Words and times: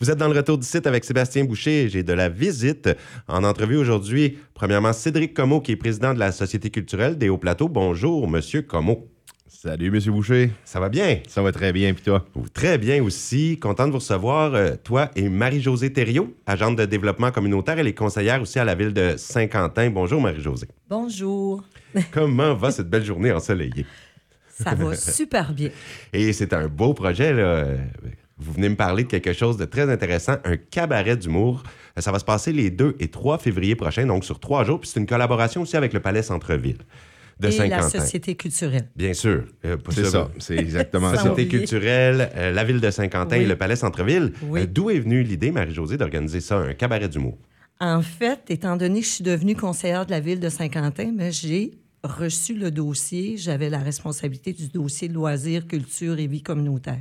Vous 0.00 0.10
êtes 0.10 0.16
dans 0.16 0.28
le 0.28 0.34
retour 0.34 0.56
du 0.56 0.66
site 0.66 0.86
avec 0.86 1.04
Sébastien 1.04 1.44
Boucher. 1.44 1.90
J'ai 1.90 2.02
de 2.02 2.14
la 2.14 2.30
visite 2.30 2.88
en 3.28 3.44
entrevue 3.44 3.76
aujourd'hui. 3.76 4.38
Premièrement, 4.54 4.94
Cédric 4.94 5.34
Comeau, 5.34 5.60
qui 5.60 5.72
est 5.72 5.76
président 5.76 6.14
de 6.14 6.18
la 6.18 6.32
Société 6.32 6.70
culturelle 6.70 7.18
des 7.18 7.28
Hauts-Plateaux. 7.28 7.68
Bonjour, 7.68 8.26
Monsieur 8.26 8.62
Comeau. 8.62 9.10
Salut, 9.46 9.90
Monsieur 9.90 10.10
Boucher. 10.10 10.52
Ça 10.64 10.80
va 10.80 10.88
bien? 10.88 11.18
Ça 11.28 11.42
va 11.42 11.52
très 11.52 11.74
bien, 11.74 11.92
puis 11.92 12.02
toi? 12.02 12.24
Très 12.54 12.78
bien 12.78 13.04
aussi. 13.04 13.58
Content 13.58 13.88
de 13.88 13.92
vous 13.92 13.98
recevoir, 13.98 14.54
euh, 14.54 14.74
toi 14.82 15.10
et 15.16 15.28
Marie-Josée 15.28 15.92
Thériault, 15.92 16.32
agente 16.46 16.76
de 16.76 16.86
développement 16.86 17.30
communautaire. 17.30 17.78
Elle 17.78 17.88
est 17.88 17.92
conseillère 17.92 18.40
aussi 18.40 18.58
à 18.58 18.64
la 18.64 18.74
ville 18.74 18.94
de 18.94 19.16
Saint-Quentin. 19.18 19.90
Bonjour, 19.90 20.18
Marie-Josée. 20.18 20.68
Bonjour. 20.88 21.62
Comment 22.10 22.54
va 22.54 22.70
cette 22.70 22.88
belle 22.88 23.04
journée 23.04 23.32
ensoleillée? 23.32 23.84
Ça 24.48 24.74
va 24.74 24.94
super 24.94 25.52
bien. 25.52 25.68
Et 26.14 26.32
c'est 26.32 26.54
un 26.54 26.68
beau 26.68 26.94
projet, 26.94 27.34
là. 27.34 27.66
Vous 28.40 28.52
venez 28.52 28.68
me 28.68 28.76
parler 28.76 29.04
de 29.04 29.08
quelque 29.08 29.32
chose 29.32 29.56
de 29.56 29.64
très 29.66 29.90
intéressant, 29.90 30.36
un 30.44 30.56
cabaret 30.56 31.16
d'humour. 31.16 31.62
Ça 31.98 32.10
va 32.10 32.18
se 32.18 32.24
passer 32.24 32.52
les 32.52 32.70
2 32.70 32.96
et 32.98 33.08
3 33.08 33.38
février 33.38 33.74
prochains, 33.76 34.06
donc 34.06 34.24
sur 34.24 34.40
trois 34.40 34.64
jours. 34.64 34.80
Puis 34.80 34.90
c'est 34.92 35.00
une 35.00 35.06
collaboration 35.06 35.62
aussi 35.62 35.76
avec 35.76 35.92
le 35.92 36.00
Palais 36.00 36.22
Centre-Ville 36.22 36.78
de 37.38 37.48
Et 37.48 37.52
Saint-Quentin. 37.52 37.76
la 37.94 38.00
Société 38.00 38.34
culturelle. 38.34 38.88
Bien 38.96 39.14
sûr. 39.14 39.44
Euh, 39.64 39.76
C'est 39.90 40.04
ça, 40.04 40.30
c'est 40.38 40.56
exactement 40.58 41.10
Ça. 41.10 41.16
Société 41.16 41.32
oublié. 41.44 41.48
culturelle, 41.48 42.30
euh, 42.36 42.52
la 42.52 42.64
ville 42.64 42.80
de 42.80 42.90
Saint-Quentin 42.90 43.36
Oui. 43.38 43.44
et 43.44 43.46
le 43.46 43.56
Palais 43.56 43.76
Centre-Ville. 43.76 44.32
Oui. 44.42 44.60
Euh, 44.62 44.66
D'où 44.66 44.90
est 44.90 44.98
venue 45.00 45.22
l'idée, 45.22 45.50
Marie-Josée, 45.50 45.96
d'organiser 45.96 46.40
ça, 46.40 46.58
un 46.58 46.74
cabaret 46.74 47.08
d'humour? 47.08 47.38
En 47.80 48.02
fait, 48.02 48.40
étant 48.50 48.76
donné 48.76 49.00
que 49.00 49.06
je 49.06 49.10
suis 49.12 49.24
devenue 49.24 49.56
conseillère 49.56 50.04
de 50.04 50.10
la 50.10 50.20
ville 50.20 50.38
de 50.40 50.50
Saint-Quentin, 50.50 51.12
mais 51.16 51.32
j'ai 51.32 51.72
reçu 52.04 52.54
le 52.54 52.70
dossier. 52.70 53.36
J'avais 53.38 53.70
la 53.70 53.78
responsabilité 53.78 54.52
du 54.52 54.68
dossier 54.68 55.08
loisirs, 55.08 55.66
culture 55.66 56.18
et 56.18 56.26
vie 56.26 56.42
communautaire. 56.42 57.00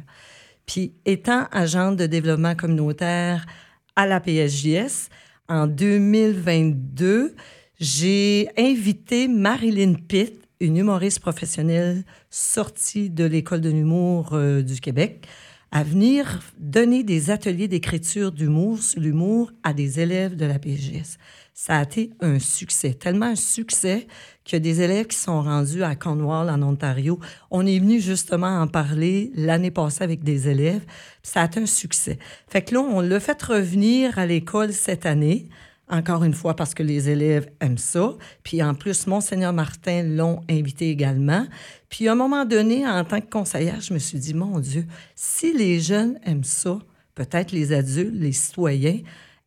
Puis, 0.70 0.94
étant 1.04 1.48
agente 1.52 1.96
de 1.96 2.06
développement 2.06 2.54
communautaire 2.54 3.48
à 3.96 4.06
la 4.06 4.20
PSJS, 4.20 5.10
en 5.48 5.66
2022, 5.66 7.34
j'ai 7.80 8.50
invité 8.56 9.28
Marilyn 9.28 9.96
Pitt, 9.96 10.48
une 10.60 10.78
humoriste 10.78 11.22
professionnelle 11.22 12.04
sortie 12.30 13.10
de 13.10 13.24
l'École 13.26 13.62
de 13.62 13.72
l'humour 13.72 14.34
euh, 14.34 14.62
du 14.62 14.80
Québec, 14.80 15.26
à 15.72 15.84
venir 15.84 16.40
donner 16.58 17.04
des 17.04 17.30
ateliers 17.30 17.68
d'écriture 17.68 18.32
d'humour 18.32 18.82
sur 18.82 19.00
l'humour 19.00 19.52
à 19.64 19.74
des 19.74 20.00
élèves 20.00 20.36
de 20.36 20.46
la 20.46 20.60
PSJS. 20.60 21.18
Ça 21.54 21.78
a 21.78 21.84
été 21.84 22.12
un 22.22 22.40
succès, 22.40 22.94
tellement 22.94 23.28
un 23.28 23.36
succès 23.36 24.08
a 24.56 24.60
des 24.60 24.82
élèves 24.82 25.08
qui 25.08 25.18
sont 25.18 25.42
rendus 25.42 25.84
à 25.84 25.96
Cornwall, 25.96 26.50
en 26.50 26.62
Ontario. 26.62 27.20
On 27.52 27.66
est 27.66 27.80
venu 27.80 28.00
justement 28.00 28.62
en 28.62 28.68
parler 28.68 29.32
l'année 29.36 29.72
passée 29.72 30.04
avec 30.04 30.24
des 30.24 30.48
élèves. 30.48 30.84
Ça 31.24 31.42
a 31.42 31.46
été 31.46 31.60
un 31.60 31.66
succès. 31.66 32.18
Fait 32.48 32.62
que 32.62 32.76
là, 32.76 32.82
on 32.82 33.02
l'a 33.02 33.20
fait 33.20 33.42
revenir 33.42 34.18
à 34.18 34.26
l'école 34.26 34.74
cette 34.74 35.06
année. 35.06 35.50
Encore 35.90 36.24
une 36.24 36.34
fois, 36.34 36.56
parce 36.56 36.76
que 36.76 36.84
les 36.84 37.10
élèves 37.10 37.50
aiment 37.60 37.80
ça. 37.80 38.16
Puis 38.44 38.62
en 38.62 38.76
plus, 38.76 39.08
Monseigneur 39.08 39.54
Martin 39.54 40.04
l'ont 40.04 40.42
invité 40.48 40.92
également. 40.92 41.48
Puis 41.90 42.08
à 42.08 42.12
un 42.12 42.16
moment 42.16 42.46
donné, 42.46 42.88
en 42.88 43.04
tant 43.04 43.20
que 43.20 43.30
conseillère, 43.30 43.82
je 43.82 43.94
me 43.94 44.00
suis 44.00 44.20
dit, 44.20 44.36
mon 44.36 44.60
Dieu, 44.60 44.86
si 45.16 45.52
les 45.52 45.80
jeunes 45.80 46.20
aiment 46.26 46.44
ça, 46.44 46.78
peut-être 47.16 47.52
les 47.52 47.74
adultes, 47.74 48.14
les 48.14 48.32
citoyens, 48.32 49.00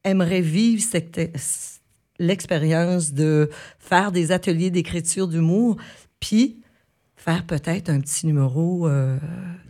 aimeraient 0.02 0.40
vivre 0.40 0.82
cette, 0.82 1.20
l'expérience 2.18 3.12
de 3.12 3.48
faire 3.78 4.10
des 4.10 4.32
ateliers 4.32 4.70
d'écriture 4.70 5.28
d'humour, 5.28 5.76
puis 6.18 6.60
faire 7.16 7.46
peut-être 7.46 7.88
un 7.88 8.00
petit 8.00 8.26
numéro 8.26 8.88
euh, 8.88 9.16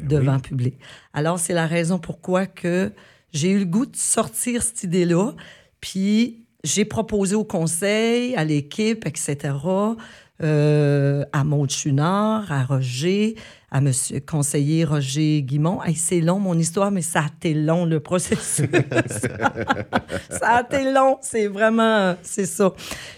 devant 0.00 0.40
public. 0.40 0.78
Alors, 1.12 1.38
c'est 1.38 1.52
la 1.52 1.66
raison 1.66 1.98
pourquoi 1.98 2.46
que 2.46 2.92
j'ai 3.32 3.50
eu 3.50 3.58
le 3.58 3.64
goût 3.66 3.86
de 3.86 3.96
sortir 3.96 4.62
cette 4.62 4.82
idée-là, 4.84 5.34
puis 5.80 6.46
j'ai 6.64 6.84
proposé 6.84 7.34
au 7.34 7.44
conseil, 7.44 8.34
à 8.36 8.44
l'équipe, 8.44 9.06
etc., 9.06 9.54
euh, 10.42 11.24
à 11.32 11.44
Maud 11.44 11.70
Chunard, 11.70 12.50
à 12.50 12.64
Roger, 12.64 13.36
à 13.70 13.80
monsieur 13.80 14.18
conseiller 14.18 14.84
Roger 14.84 15.42
Guimont. 15.42 15.80
Hey, 15.84 15.94
c'est 15.94 16.20
long, 16.20 16.40
mon 16.40 16.58
histoire, 16.58 16.90
mais 16.90 17.02
ça 17.02 17.20
a 17.20 17.26
été 17.26 17.54
long, 17.54 17.84
le 17.84 18.00
processus. 18.00 18.66
ça 20.30 20.56
a 20.56 20.62
été 20.62 20.90
long, 20.90 21.18
c'est 21.20 21.46
vraiment, 21.46 22.16
c'est 22.22 22.46
ça. 22.46 22.72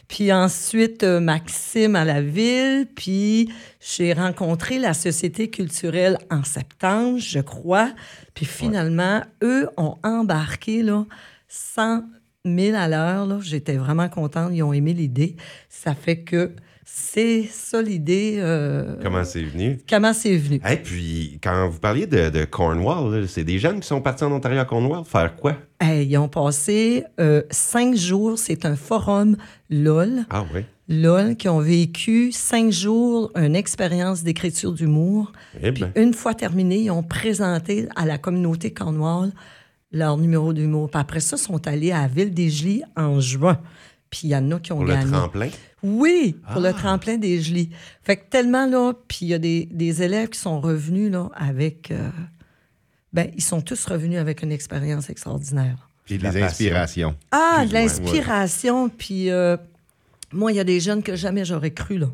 Puis 0.06 0.32
ensuite, 0.32 1.02
euh, 1.02 1.18
Maxime 1.18 1.96
à 1.96 2.04
la 2.04 2.20
ville, 2.20 2.86
puis 2.94 3.50
j'ai 3.80 4.12
rencontré 4.12 4.78
la 4.78 4.92
Société 4.92 5.48
culturelle 5.48 6.18
en 6.30 6.44
septembre, 6.44 7.18
je 7.18 7.40
crois. 7.40 7.90
Puis 8.34 8.44
finalement, 8.44 9.22
eux 9.42 9.70
ont 9.78 9.96
embarqué, 10.02 10.82
là, 10.82 11.06
100 11.48 12.02
000 12.46 12.76
à 12.76 12.88
l'heure. 12.88 13.40
J'étais 13.40 13.76
vraiment 13.76 14.08
contente, 14.08 14.50
ils 14.52 14.62
ont 14.62 14.72
aimé 14.72 14.92
l'idée. 14.92 15.36
Ça 15.70 15.94
fait 15.94 16.18
que 16.18 16.52
c'est 16.84 17.44
ça 17.44 17.80
l'idée. 17.80 18.36
euh, 18.38 18.96
Comment 19.02 19.24
c'est 19.24 19.42
venu? 19.42 19.78
Comment 19.88 20.12
c'est 20.12 20.36
venu? 20.36 20.60
Et 20.70 20.76
puis, 20.76 21.38
quand 21.42 21.68
vous 21.70 21.78
parliez 21.78 22.06
de, 22.06 22.28
de 22.28 22.44
Cornwall, 22.44 23.26
c'est 23.28 23.44
des 23.44 23.58
jeunes 23.58 23.80
qui 23.80 23.88
sont 23.88 24.02
partis 24.02 24.24
en 24.24 24.32
Ontario 24.32 24.58
à 24.60 24.66
Cornwall 24.66 25.04
faire 25.06 25.34
quoi? 25.36 25.56
Hey, 25.80 26.06
ils 26.06 26.18
ont 26.18 26.28
passé 26.28 27.04
euh, 27.18 27.42
cinq 27.50 27.96
jours. 27.96 28.38
C'est 28.38 28.66
un 28.66 28.76
forum 28.76 29.36
LOL. 29.70 30.26
Ah 30.28 30.44
oui. 30.54 30.64
LOL 30.90 31.36
qui 31.36 31.48
ont 31.48 31.60
vécu 31.60 32.30
cinq 32.30 32.70
jours 32.70 33.32
une 33.36 33.56
expérience 33.56 34.22
d'écriture 34.22 34.72
d'humour. 34.74 35.32
Eh 35.62 35.70
ben. 35.70 35.90
une 35.96 36.12
fois 36.12 36.34
terminé, 36.34 36.76
ils 36.80 36.90
ont 36.90 37.02
présenté 37.02 37.88
à 37.96 38.04
la 38.04 38.18
communauté 38.18 38.70
Cornwall 38.70 39.32
leur 39.94 40.18
numéro 40.18 40.52
d'humour. 40.52 40.90
Puis 40.90 41.00
après 41.00 41.20
ça, 41.20 41.36
ils 41.36 41.42
sont 41.42 41.66
allés 41.66 41.92
à 41.92 42.02
la 42.02 42.08
Ville 42.08 42.34
des 42.34 42.50
Gelis 42.50 42.82
en 42.96 43.20
juin. 43.20 43.58
Puis 44.10 44.20
il 44.24 44.30
y 44.30 44.36
en 44.36 44.50
a 44.50 44.58
qui 44.60 44.72
ont 44.72 44.76
Pour 44.76 44.84
le 44.84 44.94
gagné. 44.94 45.10
tremplin? 45.10 45.48
Oui, 45.82 46.36
pour 46.52 46.64
Ah. 46.64 46.68
le 46.68 46.72
tremplin 46.74 47.16
des 47.16 47.40
Gelis. 47.40 47.70
Fait 48.02 48.16
que 48.16 48.24
tellement 48.28 48.66
là, 48.66 48.92
puis 49.08 49.18
il 49.22 49.28
y 49.28 49.34
a 49.34 49.38
des, 49.38 49.66
des 49.72 50.02
élèves 50.02 50.28
qui 50.28 50.38
sont 50.38 50.60
revenus 50.60 51.10
là 51.10 51.30
avec... 51.34 51.90
euh, 51.90 52.10
ben, 53.12 53.30
ils 53.36 53.42
sont 53.42 53.60
tous 53.60 53.86
revenus 53.86 54.18
avec 54.18 54.42
une 54.42 54.50
expérience 54.52 55.08
extraordinaire. 55.08 55.88
Puis 56.04 56.18
Les 56.18 56.42
inspirations. 56.42 57.14
Ah, 57.30 57.64
de 57.66 57.72
l'inspiration. 57.72 58.88
Puis 58.88 59.30
euh, 59.30 59.56
moi, 60.32 60.52
il 60.52 60.56
y 60.56 60.60
a 60.60 60.64
des 60.64 60.80
jeunes 60.80 61.02
que 61.02 61.14
jamais 61.16 61.44
j'aurais 61.44 61.70
cru, 61.72 61.96
là. 61.98 62.08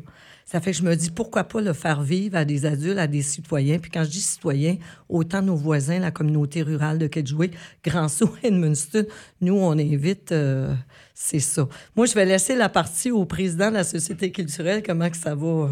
Ça 0.51 0.59
fait 0.59 0.71
que 0.71 0.77
je 0.77 0.83
me 0.83 0.93
dis, 0.97 1.11
pourquoi 1.11 1.45
pas 1.45 1.61
le 1.61 1.71
faire 1.71 2.01
vivre 2.01 2.35
à 2.35 2.43
des 2.43 2.65
adultes, 2.65 2.97
à 2.97 3.07
des 3.07 3.21
citoyens? 3.21 3.79
Puis 3.79 3.89
quand 3.89 4.03
je 4.03 4.09
dis 4.09 4.19
citoyens, 4.19 4.75
autant 5.07 5.41
nos 5.41 5.55
voisins, 5.55 5.97
la 5.97 6.11
communauté 6.11 6.61
rurale 6.61 6.97
de 6.97 7.07
Kedjoué, 7.07 7.51
Grand-Sault, 7.85 8.35
Edmundston, 8.43 9.05
nous, 9.39 9.57
on 9.57 9.71
invite, 9.71 10.33
euh, 10.33 10.75
c'est 11.13 11.39
ça. 11.39 11.69
Moi, 11.95 12.05
je 12.05 12.15
vais 12.15 12.25
laisser 12.25 12.57
la 12.57 12.67
partie 12.67 13.11
au 13.11 13.23
président 13.23 13.69
de 13.69 13.75
la 13.75 13.85
Société 13.85 14.29
culturelle, 14.33 14.83
comment 14.85 15.09
que 15.09 15.15
ça 15.15 15.35
va... 15.35 15.69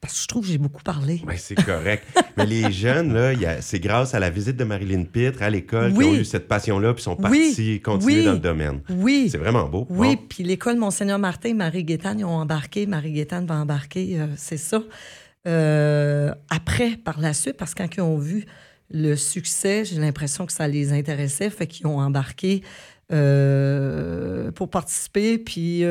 parce 0.00 0.14
que 0.14 0.20
je 0.22 0.26
trouve 0.28 0.42
que 0.44 0.48
j'ai 0.52 0.58
beaucoup 0.58 0.82
parlé. 0.82 1.20
Oui, 1.26 1.34
c'est 1.36 1.54
correct. 1.64 2.04
Mais 2.36 2.46
les 2.46 2.70
jeunes, 2.72 3.12
là, 3.12 3.32
c'est 3.60 3.80
grâce 3.80 4.14
à 4.14 4.18
la 4.20 4.30
visite 4.30 4.56
de 4.56 4.64
Marilyn 4.64 5.04
Pitre 5.04 5.42
à 5.42 5.50
l'école 5.50 5.92
Oui. 5.92 6.04
qu'ils 6.06 6.14
ont 6.14 6.20
eu 6.20 6.24
cette 6.24 6.46
passion-là 6.48 6.94
puis 6.94 7.02
sont 7.02 7.16
Oui. 7.18 7.48
partis 7.48 7.80
continuer 7.80 8.18
Oui. 8.20 8.24
dans 8.24 8.32
le 8.32 8.38
domaine. 8.38 8.80
Oui. 8.90 9.28
C'est 9.30 9.38
vraiment 9.38 9.68
beau. 9.68 9.86
Oui, 9.90 10.16
Bon. 10.16 10.22
puis 10.28 10.44
l'école 10.44 10.76
Monseigneur 10.76 11.18
Martin 11.18 11.48
et 11.50 11.54
Marie-Guétane, 11.54 12.20
ils 12.20 12.24
ont 12.24 12.28
embarqué. 12.36 12.86
Marie-Guétane 12.86 13.46
va 13.46 13.56
embarquer, 13.56 14.20
euh, 14.20 14.26
c'est 14.36 14.56
ça. 14.56 14.82
Euh, 15.46 16.32
après, 16.50 16.96
par 16.96 17.20
la 17.20 17.32
suite, 17.32 17.56
parce 17.56 17.74
que 17.74 17.82
quand 17.82 17.94
ils 17.96 18.00
ont 18.02 18.18
vu 18.18 18.44
le 18.90 19.16
succès, 19.16 19.84
j'ai 19.84 19.98
l'impression 20.00 20.46
que 20.46 20.52
ça 20.52 20.66
les 20.68 20.92
intéressait, 20.92 21.50
fait 21.50 21.66
qu'ils 21.66 21.86
ont 21.86 21.98
embarqué 22.00 22.62
euh, 23.12 24.50
pour 24.52 24.70
participer. 24.70 25.38
Puis 25.38 25.82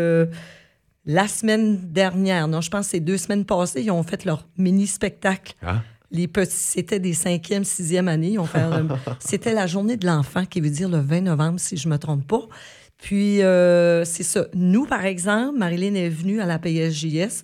la 1.08 1.28
semaine 1.28 1.80
dernière, 1.92 2.48
non, 2.48 2.62
je 2.62 2.70
pense 2.70 2.86
que 2.86 2.92
c'est 2.92 3.00
deux 3.00 3.18
semaines 3.18 3.46
passées, 3.46 3.82
ils 3.82 3.90
ont 3.92 4.04
fait 4.04 4.26
leur 4.26 4.48
mini-spectacle. 4.58 5.54
Ah. 5.64 5.82
Les 6.12 6.28
petits, 6.28 6.54
c'était 6.54 7.00
des 7.00 7.14
cinquième, 7.14 7.64
sixième 7.64 8.08
années. 8.08 8.32
Ils 8.34 8.40
ont 8.40 8.46
fait, 8.46 8.60
euh, 8.62 8.84
c'était 9.20 9.54
la 9.54 9.68
journée 9.68 9.98
de 9.98 10.06
l'enfant, 10.06 10.46
qui 10.46 10.62
veut 10.62 10.70
dire 10.70 10.88
le 10.90 11.00
20 11.00 11.22
novembre, 11.22 11.60
si 11.60 11.76
je 11.78 11.90
me 11.90 11.98
trompe 11.98 12.28
pas. 12.28 12.48
Puis, 12.98 13.42
euh, 13.42 14.06
c'est 14.06 14.24
ça. 14.24 14.46
Nous, 14.54 14.86
par 14.86 15.06
exemple, 15.06 15.58
Marilyn 15.58 15.96
est 15.96 16.10
venue 16.10 16.40
à 16.42 16.46
la 16.46 16.60
PSJS. 16.60 17.44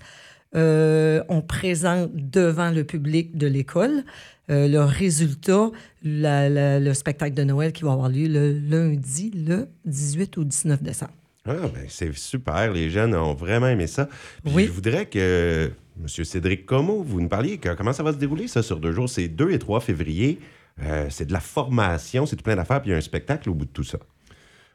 Euh, 0.56 1.24
on 1.30 1.42
présente 1.42 2.12
devant 2.14 2.70
le 2.70 2.84
public 2.84 3.36
de 3.38 3.48
l'école 3.48 4.04
euh, 4.50 4.68
le 4.68 4.82
résultat, 4.82 5.72
la- 6.04 6.50
la- 6.50 6.80
le 6.80 6.94
spectacle 6.94 7.34
de 7.34 7.44
Noël 7.46 7.72
qui 7.72 7.84
va 7.86 7.94
avoir 7.94 8.10
lieu 8.10 8.28
le 8.28 8.52
lundi, 8.52 9.32
le 9.32 9.70
18 9.86 10.36
ou 10.38 10.44
19 10.44 10.84
décembre. 10.84 11.14
Ah, 11.46 11.54
ben, 11.74 11.86
c'est 11.90 12.14
super. 12.16 12.72
Les 12.72 12.90
jeunes 12.90 13.14
ont 13.16 13.34
vraiment 13.34 13.68
aimé 13.68 13.88
ça. 13.88 14.08
Puis 14.46 14.54
Oui. 14.56 14.66
je 14.66 14.72
voudrais 14.72 15.06
que 15.08 15.72
M. 16.02 16.08
Cédric 16.08 16.66
Como, 16.66 17.04
vous 17.04 17.20
nous 17.20 17.28
parliez 17.28 17.58
que- 17.58 17.74
comment 17.76 17.92
ça 17.94 18.02
va 18.04 18.14
se 18.14 18.18
dérouler, 18.18 18.48
ça, 18.48 18.64
sur 18.64 18.80
deux 18.80 18.94
jours? 18.94 19.10
C'est 19.10 19.28
2 19.28 19.52
et 19.52 19.60
3 19.60 19.82
février. 19.82 20.40
Euh, 20.82 21.08
c'est 21.10 21.26
de 21.26 21.34
la 21.34 21.42
formation, 21.42 22.26
c'est 22.26 22.36
tout 22.38 22.44
plein 22.44 22.56
d'affaires, 22.56 22.82
puis 22.82 22.90
il 22.90 22.94
y 22.94 22.96
a 22.96 22.98
un 22.98 23.02
spectacle 23.02 23.50
au 23.50 23.54
bout 23.54 23.66
de 23.66 23.70
tout 23.72 23.84
ça. 23.84 24.00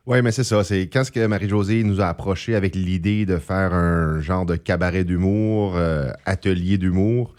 Oui, 0.06 0.22
mais 0.22 0.30
c'est 0.30 0.44
ça. 0.44 0.62
C'est 0.62 0.82
quand 0.88 1.04
ce 1.04 1.10
que 1.10 1.26
Marie-Josée 1.26 1.82
nous 1.84 2.00
a 2.00 2.06
approché 2.06 2.54
avec 2.54 2.74
l'idée 2.74 3.26
de 3.26 3.38
faire 3.38 3.72
un 3.74 4.20
genre 4.20 4.46
de 4.46 4.56
cabaret 4.56 5.04
d'humour, 5.04 5.74
euh, 5.76 6.10
atelier 6.26 6.76
d'humour. 6.78 7.34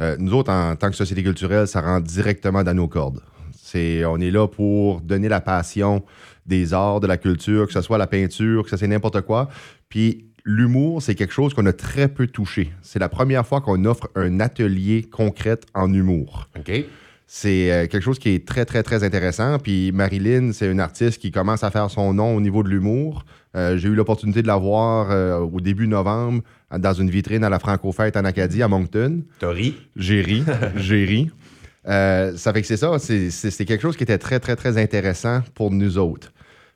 euh, 0.00 0.16
nous 0.18 0.32
autres, 0.34 0.50
en 0.52 0.74
tant 0.74 0.90
que 0.90 0.96
société 0.96 1.22
culturelle, 1.22 1.68
ça 1.68 1.80
rentre 1.80 2.06
directement 2.08 2.64
dans 2.64 2.74
nos 2.74 2.88
cordes. 2.88 3.20
C'est, 3.64 4.04
on 4.04 4.18
est 4.20 4.30
là 4.30 4.46
pour 4.46 5.00
donner 5.00 5.28
la 5.28 5.40
passion 5.40 6.02
des 6.44 6.74
arts, 6.74 7.00
de 7.00 7.06
la 7.06 7.16
culture, 7.16 7.66
que 7.66 7.72
ce 7.72 7.80
soit 7.80 7.96
la 7.96 8.06
peinture, 8.06 8.62
que 8.62 8.68
ce 8.68 8.76
soit 8.76 8.86
n'importe 8.86 9.22
quoi. 9.22 9.48
Puis 9.88 10.26
l'humour, 10.44 11.00
c'est 11.00 11.14
quelque 11.14 11.32
chose 11.32 11.54
qu'on 11.54 11.64
a 11.64 11.72
très 11.72 12.08
peu 12.08 12.26
touché. 12.26 12.72
C'est 12.82 12.98
la 12.98 13.08
première 13.08 13.46
fois 13.46 13.62
qu'on 13.62 13.86
offre 13.86 14.10
un 14.16 14.38
atelier 14.40 15.02
concret 15.02 15.60
en 15.72 15.90
humour. 15.94 16.48
OK. 16.58 16.84
C'est 17.26 17.72
euh, 17.72 17.86
quelque 17.86 18.02
chose 18.02 18.18
qui 18.18 18.34
est 18.34 18.46
très, 18.46 18.66
très, 18.66 18.82
très 18.82 19.02
intéressant. 19.02 19.58
Puis 19.58 19.92
Marilyn, 19.92 20.52
c'est 20.52 20.70
une 20.70 20.78
artiste 20.80 21.18
qui 21.18 21.30
commence 21.30 21.64
à 21.64 21.70
faire 21.70 21.90
son 21.90 22.12
nom 22.12 22.36
au 22.36 22.40
niveau 22.42 22.62
de 22.62 22.68
l'humour. 22.68 23.24
Euh, 23.56 23.78
J'ai 23.78 23.88
eu 23.88 23.94
l'opportunité 23.94 24.42
de 24.42 24.46
la 24.46 24.56
voir 24.56 25.10
euh, 25.10 25.38
au 25.38 25.60
début 25.62 25.88
novembre 25.88 26.42
dans 26.76 26.92
une 26.92 27.08
vitrine 27.08 27.42
à 27.42 27.48
la 27.48 27.58
Franco-Fête 27.58 28.18
en 28.18 28.26
Acadie, 28.26 28.62
à 28.62 28.68
Moncton. 28.68 29.22
T'as 29.38 29.50
ri? 29.50 29.74
J'ai 29.96 30.20
ri, 30.20 30.44
j'ai 30.76 31.04
ri. 31.06 31.30
Euh, 31.86 32.36
ça 32.36 32.52
fait 32.52 32.62
que 32.62 32.66
c'est 32.66 32.76
ça, 32.76 32.98
c'est- 32.98 33.64
quelque 33.64 33.82
chose 33.82 33.96
qui 33.96 34.02
était 34.04 34.18
très, 34.18 34.40
très, 34.40 34.56
très 34.56 34.78
intéressant 34.78 35.42
pour 35.54 35.70
nous 35.70 35.98
autres. 35.98 36.32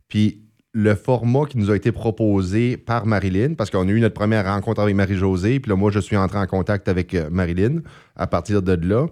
Puis 0.08 0.42
le 0.74 0.94
format 0.94 1.46
qui 1.46 1.56
nous 1.58 1.70
a 1.70 1.76
été 1.76 1.92
proposé 1.92 2.76
par 2.76 3.06
Marilyn, 3.06 3.54
parce 3.54 3.70
qu'on 3.70 3.88
a 3.88 3.90
eu 3.90 4.00
notre 4.00 4.14
première 4.14 4.44
rencontre 4.44 4.80
avec 4.82 4.94
Marie-Josée, 4.94 5.60
puis 5.60 5.70
là, 5.70 5.76
moi, 5.76 5.90
je 5.90 5.98
suis 5.98 6.16
entré 6.16 6.38
en 6.38 6.46
contact 6.46 6.88
avec 6.88 7.14
euh, 7.14 7.28
Marilyn 7.30 7.80
à 8.16 8.26
partir 8.26 8.62
de 8.62 8.74
là. 8.86 9.06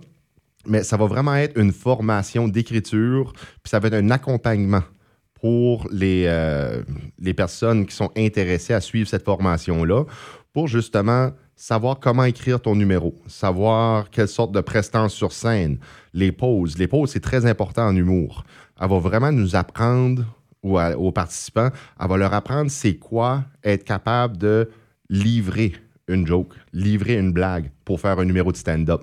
Mais 0.68 0.82
ça 0.82 0.96
va 0.96 1.06
vraiment 1.06 1.34
être 1.34 1.58
une 1.58 1.72
formation 1.72 2.48
d'écriture, 2.48 3.32
puis 3.34 3.70
ça 3.70 3.78
va 3.78 3.88
être 3.88 3.94
un 3.94 4.10
accompagnement 4.10 4.82
pour 5.40 5.88
les, 5.92 6.24
euh, 6.26 6.82
les 7.20 7.34
personnes 7.34 7.86
qui 7.86 7.94
sont 7.94 8.10
intéressées 8.16 8.74
à 8.74 8.80
suivre 8.80 9.08
cette 9.08 9.24
formation-là, 9.24 10.04
pour 10.52 10.66
justement 10.68 11.30
savoir 11.56 11.98
comment 11.98 12.24
écrire 12.24 12.60
ton 12.60 12.76
numéro, 12.76 13.14
savoir 13.26 14.10
quelle 14.10 14.28
sorte 14.28 14.52
de 14.52 14.60
prestance 14.60 15.14
sur 15.14 15.32
scène, 15.32 15.78
les 16.12 16.30
pauses. 16.30 16.76
Les 16.78 16.86
pauses, 16.86 17.10
c'est 17.10 17.20
très 17.20 17.46
important 17.46 17.86
en 17.88 17.96
humour. 17.96 18.44
Elle 18.78 18.90
va 18.90 18.98
vraiment 18.98 19.32
nous 19.32 19.56
apprendre, 19.56 20.22
ou 20.62 20.78
aux 20.78 21.12
participants, 21.12 21.70
elle 21.98 22.08
va 22.08 22.16
leur 22.16 22.34
apprendre 22.34 22.70
c'est 22.70 22.96
quoi 22.96 23.44
être 23.64 23.84
capable 23.84 24.36
de 24.36 24.68
livrer 25.08 25.72
une 26.08 26.26
joke, 26.26 26.54
livrer 26.72 27.18
une 27.18 27.32
blague 27.32 27.70
pour 27.84 28.00
faire 28.00 28.18
un 28.18 28.24
numéro 28.24 28.52
de 28.52 28.56
stand-up. 28.56 29.02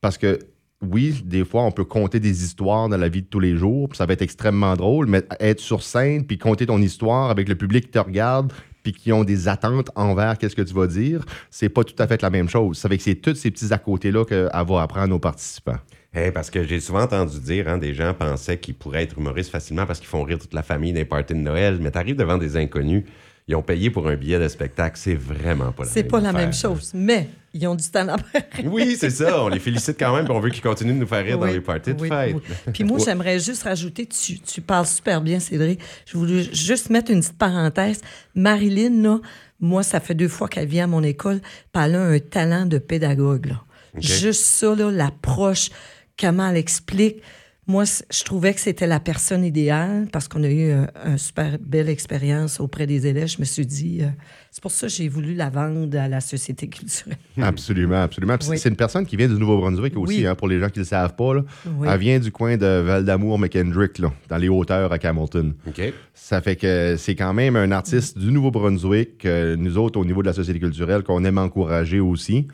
Parce 0.00 0.18
que 0.18 0.38
oui, 0.82 1.22
des 1.24 1.44
fois, 1.44 1.62
on 1.62 1.72
peut 1.72 1.84
compter 1.84 2.20
des 2.20 2.44
histoires 2.44 2.88
dans 2.88 2.98
la 2.98 3.08
vie 3.08 3.22
de 3.22 3.26
tous 3.26 3.40
les 3.40 3.56
jours, 3.56 3.88
puis 3.88 3.96
ça 3.96 4.04
va 4.04 4.12
être 4.12 4.22
extrêmement 4.22 4.74
drôle, 4.74 5.06
mais 5.06 5.24
être 5.40 5.60
sur 5.60 5.82
scène, 5.82 6.26
puis 6.26 6.36
compter 6.36 6.66
ton 6.66 6.82
histoire 6.82 7.30
avec 7.30 7.48
le 7.48 7.54
public 7.54 7.86
qui 7.86 7.90
te 7.92 7.98
regarde, 7.98 8.52
puis 8.86 8.92
qui 8.92 9.12
ont 9.12 9.24
des 9.24 9.48
attentes 9.48 9.90
envers 9.96 10.38
qu'est-ce 10.38 10.54
que 10.54 10.62
tu 10.62 10.72
vas 10.72 10.86
dire, 10.86 11.24
c'est 11.50 11.68
pas 11.68 11.82
tout 11.82 12.00
à 12.00 12.06
fait 12.06 12.22
la 12.22 12.30
même 12.30 12.48
chose. 12.48 12.78
Ça 12.78 12.88
fait 12.88 12.96
que 12.98 13.02
c'est 13.02 13.16
tous 13.16 13.34
ces 13.34 13.50
petits 13.50 13.72
à 13.72 13.78
côté-là 13.78 14.24
qu'elle 14.24 14.48
va 14.52 14.80
apprendre 14.82 15.12
aux 15.12 15.18
participants. 15.18 15.78
Eh, 16.14 16.30
parce 16.30 16.50
que 16.50 16.62
j'ai 16.64 16.78
souvent 16.78 17.02
entendu 17.02 17.40
dire, 17.40 17.66
hein, 17.68 17.78
des 17.78 17.94
gens 17.94 18.14
pensaient 18.14 18.58
qu'ils 18.58 18.74
pourraient 18.76 19.02
être 19.02 19.18
humoristes 19.18 19.50
facilement 19.50 19.86
parce 19.86 19.98
qu'ils 19.98 20.08
font 20.08 20.22
rire 20.22 20.38
toute 20.38 20.54
la 20.54 20.62
famille 20.62 20.92
les 20.92 21.04
parties 21.04 21.34
de 21.34 21.40
Noël, 21.40 21.78
mais 21.80 21.90
t'arrives 21.90 22.14
devant 22.14 22.38
des 22.38 22.56
inconnus, 22.56 23.02
ils 23.48 23.56
ont 23.56 23.62
payé 23.62 23.90
pour 23.90 24.06
un 24.08 24.14
billet 24.14 24.38
de 24.38 24.46
spectacle, 24.46 24.96
c'est 24.96 25.16
vraiment 25.16 25.72
pas 25.72 25.82
la 25.82 25.90
C'est 25.90 26.02
même 26.02 26.10
pas 26.12 26.20
la 26.20 26.28
affaire. 26.28 26.40
même 26.42 26.52
chose, 26.54 26.92
mais 26.94 27.28
ils 27.56 27.66
ont 27.66 27.74
du 27.74 27.88
talent. 27.88 28.16
Oui, 28.64 28.96
c'est 28.98 29.10
ça, 29.10 29.42
on 29.42 29.48
les 29.48 29.58
félicite 29.58 29.98
quand 29.98 30.14
même, 30.14 30.24
puis 30.24 30.34
on 30.34 30.40
veut 30.40 30.50
qu'ils 30.50 30.62
continuent 30.62 30.94
de 30.94 31.00
nous 31.00 31.06
faire 31.06 31.24
rire 31.24 31.38
dans 31.38 31.46
les 31.46 31.60
parties 31.60 31.94
de 31.94 32.00
oui, 32.00 32.08
fête. 32.08 32.34
oui. 32.34 32.72
Puis 32.72 32.84
moi, 32.84 32.98
j'aimerais 33.04 33.38
juste 33.38 33.62
rajouter, 33.62 34.06
tu, 34.06 34.38
tu 34.40 34.60
parles 34.60 34.86
super 34.86 35.20
bien, 35.20 35.40
Cédric. 35.40 35.80
Je 36.06 36.16
voulais 36.16 36.42
juste 36.52 36.90
mettre 36.90 37.10
une 37.10 37.20
petite 37.20 37.38
parenthèse. 37.38 38.00
Marilyn, 38.34 39.02
là, 39.02 39.18
moi, 39.60 39.82
ça 39.82 40.00
fait 40.00 40.14
deux 40.14 40.28
fois 40.28 40.48
qu'elle 40.48 40.68
vient 40.68 40.84
à 40.84 40.88
mon 40.88 41.02
école, 41.02 41.40
puis 41.72 41.82
elle 41.82 41.94
a 41.94 42.02
un 42.02 42.18
talent 42.18 42.66
de 42.66 42.78
pédagogue. 42.78 43.46
Là. 43.46 43.62
Juste 43.98 44.44
ça, 44.44 44.74
l'approche, 44.74 45.70
comment 46.18 46.50
elle 46.50 46.56
explique. 46.56 47.22
Moi, 47.68 47.82
je 47.84 48.22
trouvais 48.22 48.54
que 48.54 48.60
c'était 48.60 48.86
la 48.86 49.00
personne 49.00 49.44
idéale 49.44 50.06
parce 50.12 50.28
qu'on 50.28 50.44
a 50.44 50.48
eu 50.48 50.70
un, 50.70 50.86
un 51.04 51.16
super 51.16 51.58
belle 51.60 51.88
expérience 51.88 52.60
auprès 52.60 52.86
des 52.86 53.08
élèves. 53.08 53.26
Je 53.26 53.40
me 53.40 53.44
suis 53.44 53.66
dit, 53.66 53.98
euh, 54.02 54.06
c'est 54.52 54.62
pour 54.62 54.70
ça 54.70 54.86
que 54.86 54.92
j'ai 54.92 55.08
voulu 55.08 55.34
la 55.34 55.50
vendre 55.50 55.98
à 55.98 56.06
la 56.06 56.20
Société 56.20 56.68
culturelle. 56.68 57.16
Absolument, 57.42 58.02
absolument. 58.02 58.36
Oui. 58.48 58.56
C'est 58.56 58.68
une 58.68 58.76
personne 58.76 59.04
qui 59.04 59.16
vient 59.16 59.26
du 59.26 59.34
Nouveau-Brunswick 59.34 59.96
aussi, 59.96 60.18
Oui. 60.18 60.26
hein, 60.26 60.36
pour 60.36 60.46
les 60.46 60.60
gens 60.60 60.68
qui 60.68 60.78
ne 60.78 60.84
le 60.84 60.88
savent 60.88 61.16
pas. 61.16 61.34
là. 61.34 61.42
Oui. 61.76 61.88
Elle 61.90 61.98
vient 61.98 62.18
du 62.20 62.30
coin 62.30 62.56
de 62.56 62.64
Val-d'Amour, 62.66 63.38
McKendrick, 63.40 63.98
là, 63.98 64.12
dans 64.28 64.36
les 64.36 64.48
hauteurs 64.48 64.92
à 64.92 64.96
Hamilton. 65.02 65.52
OK. 65.66 65.92
Ça 66.14 66.40
fait 66.40 66.54
que 66.54 66.94
c'est 66.96 67.16
quand 67.16 67.34
même 67.34 67.56
un 67.56 67.72
artiste 67.72 68.16
du 68.16 68.30
Nouveau-Brunswick, 68.30 69.24
euh, 69.26 69.56
nous 69.56 69.76
autres, 69.76 69.98
au 69.98 70.04
niveau 70.04 70.22
de 70.22 70.28
la 70.28 70.32
Société 70.34 70.60
culturelle, 70.60 71.02
qu'on 71.02 71.24
aime 71.24 71.38
encourager 71.38 71.98
aussi. 71.98 72.46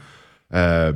Euh, 0.55 0.93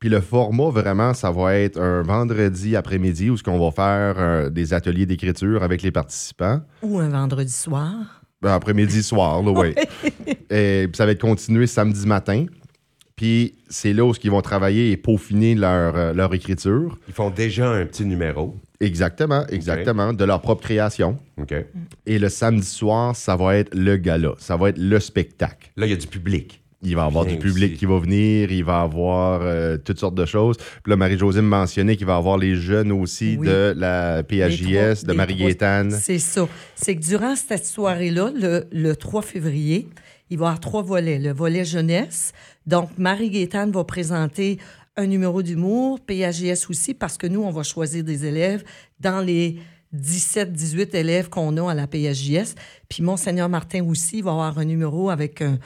puis 0.00 0.08
le 0.08 0.20
format, 0.20 0.70
vraiment, 0.70 1.14
ça 1.14 1.30
va 1.30 1.54
être 1.54 1.80
un 1.80 2.02
vendredi 2.02 2.76
après-midi 2.76 3.30
où 3.30 3.36
ce 3.36 3.42
qu'on 3.42 3.58
va 3.58 3.70
faire 3.70 4.14
euh, 4.18 4.50
des 4.50 4.72
ateliers 4.72 5.06
d'écriture 5.06 5.62
avec 5.62 5.82
les 5.82 5.90
participants. 5.90 6.60
Ou 6.82 6.98
un 6.98 7.08
vendredi 7.08 7.52
soir. 7.52 8.22
Ben, 8.40 8.52
après-midi, 8.52 9.02
soir, 9.02 9.42
là, 9.42 9.50
oui. 9.56 9.74
Et 10.50 10.86
puis 10.86 10.96
ça 10.96 11.04
va 11.04 11.12
être 11.12 11.20
continué 11.20 11.66
samedi 11.66 12.06
matin. 12.06 12.46
Puis 13.16 13.56
c'est 13.68 13.92
là 13.92 14.04
où 14.04 14.14
ils 14.22 14.30
vont 14.30 14.42
travailler 14.42 14.92
et 14.92 14.96
peaufiner 14.96 15.56
leur, 15.56 15.96
euh, 15.96 16.12
leur 16.12 16.32
écriture. 16.34 16.96
Ils 17.08 17.14
font 17.14 17.30
déjà 17.30 17.68
un 17.68 17.84
petit 17.84 18.04
numéro. 18.04 18.56
Exactement, 18.78 19.44
exactement, 19.48 20.12
de 20.12 20.24
leur 20.24 20.40
propre 20.40 20.62
création. 20.62 21.18
OK. 21.36 21.52
Et 22.06 22.18
le 22.20 22.28
samedi 22.28 22.66
soir, 22.66 23.16
ça 23.16 23.34
va 23.34 23.56
être 23.56 23.74
le 23.74 23.96
gala. 23.96 24.34
Ça 24.38 24.56
va 24.56 24.68
être 24.68 24.78
le 24.78 25.00
spectacle. 25.00 25.72
Là, 25.76 25.86
il 25.86 25.90
y 25.90 25.92
a 25.92 25.96
du 25.96 26.06
public. 26.06 26.62
Il 26.82 26.94
va 26.94 27.02
y 27.02 27.06
avoir 27.06 27.24
Bien 27.24 27.34
du 27.34 27.40
public 27.40 27.70
aussi. 27.72 27.78
qui 27.78 27.86
va 27.86 27.98
venir, 27.98 28.52
il 28.52 28.62
va 28.64 28.80
y 28.80 28.84
avoir 28.84 29.40
euh, 29.42 29.78
toutes 29.78 29.98
sortes 29.98 30.14
de 30.14 30.24
choses. 30.24 30.56
Puis 30.58 30.90
là, 30.90 30.96
Marie-Josée 30.96 31.40
me 31.42 31.48
mentionnait 31.48 31.96
qu'il 31.96 32.06
va 32.06 32.14
y 32.14 32.16
avoir 32.18 32.38
les 32.38 32.54
jeunes 32.54 32.92
aussi 32.92 33.36
Oui. 33.38 33.48
de 33.48 33.74
la 33.76 34.22
trois- 34.22 35.04
de 35.04 35.12
Marie-Gaétane. 35.12 35.90
C'est 35.90 36.20
ça. 36.20 36.46
C'est 36.76 36.94
que 36.94 37.00
durant 37.04 37.34
cette 37.34 37.66
soirée-là, 37.66 38.30
le, 38.34 38.66
le 38.70 38.94
3 38.94 39.22
février, 39.22 39.88
il 40.30 40.38
va 40.38 40.44
y 40.44 40.46
avoir 40.48 40.60
trois 40.60 40.82
volets. 40.82 41.18
Le 41.18 41.32
volet 41.32 41.64
jeunesse. 41.64 42.32
Donc, 42.66 42.90
Marie-Gaétane 42.96 43.72
va 43.72 43.82
présenter 43.82 44.58
un 44.96 45.06
numéro 45.06 45.42
d'humour, 45.42 45.98
PAGS 46.00 46.66
aussi, 46.70 46.94
parce 46.94 47.16
que 47.18 47.26
nous, 47.26 47.42
on 47.42 47.50
va 47.50 47.62
choisir 47.64 48.04
des 48.04 48.24
élèves 48.24 48.62
dans 49.00 49.20
les 49.20 49.56
17, 49.92 50.52
18 50.52 50.94
élèves 50.94 51.28
qu'on 51.28 51.56
a 51.56 51.70
à 51.70 51.74
la 51.74 51.86
PAJS. 51.86 52.54
Puis 52.88 53.02
Monseigneur 53.02 53.48
Martin 53.48 53.84
aussi 53.84 54.22
va 54.22 54.32
avoir 54.32 54.58
un 54.58 54.64
numéro 54.64 55.08
avec 55.10 55.40
un- 55.42 55.58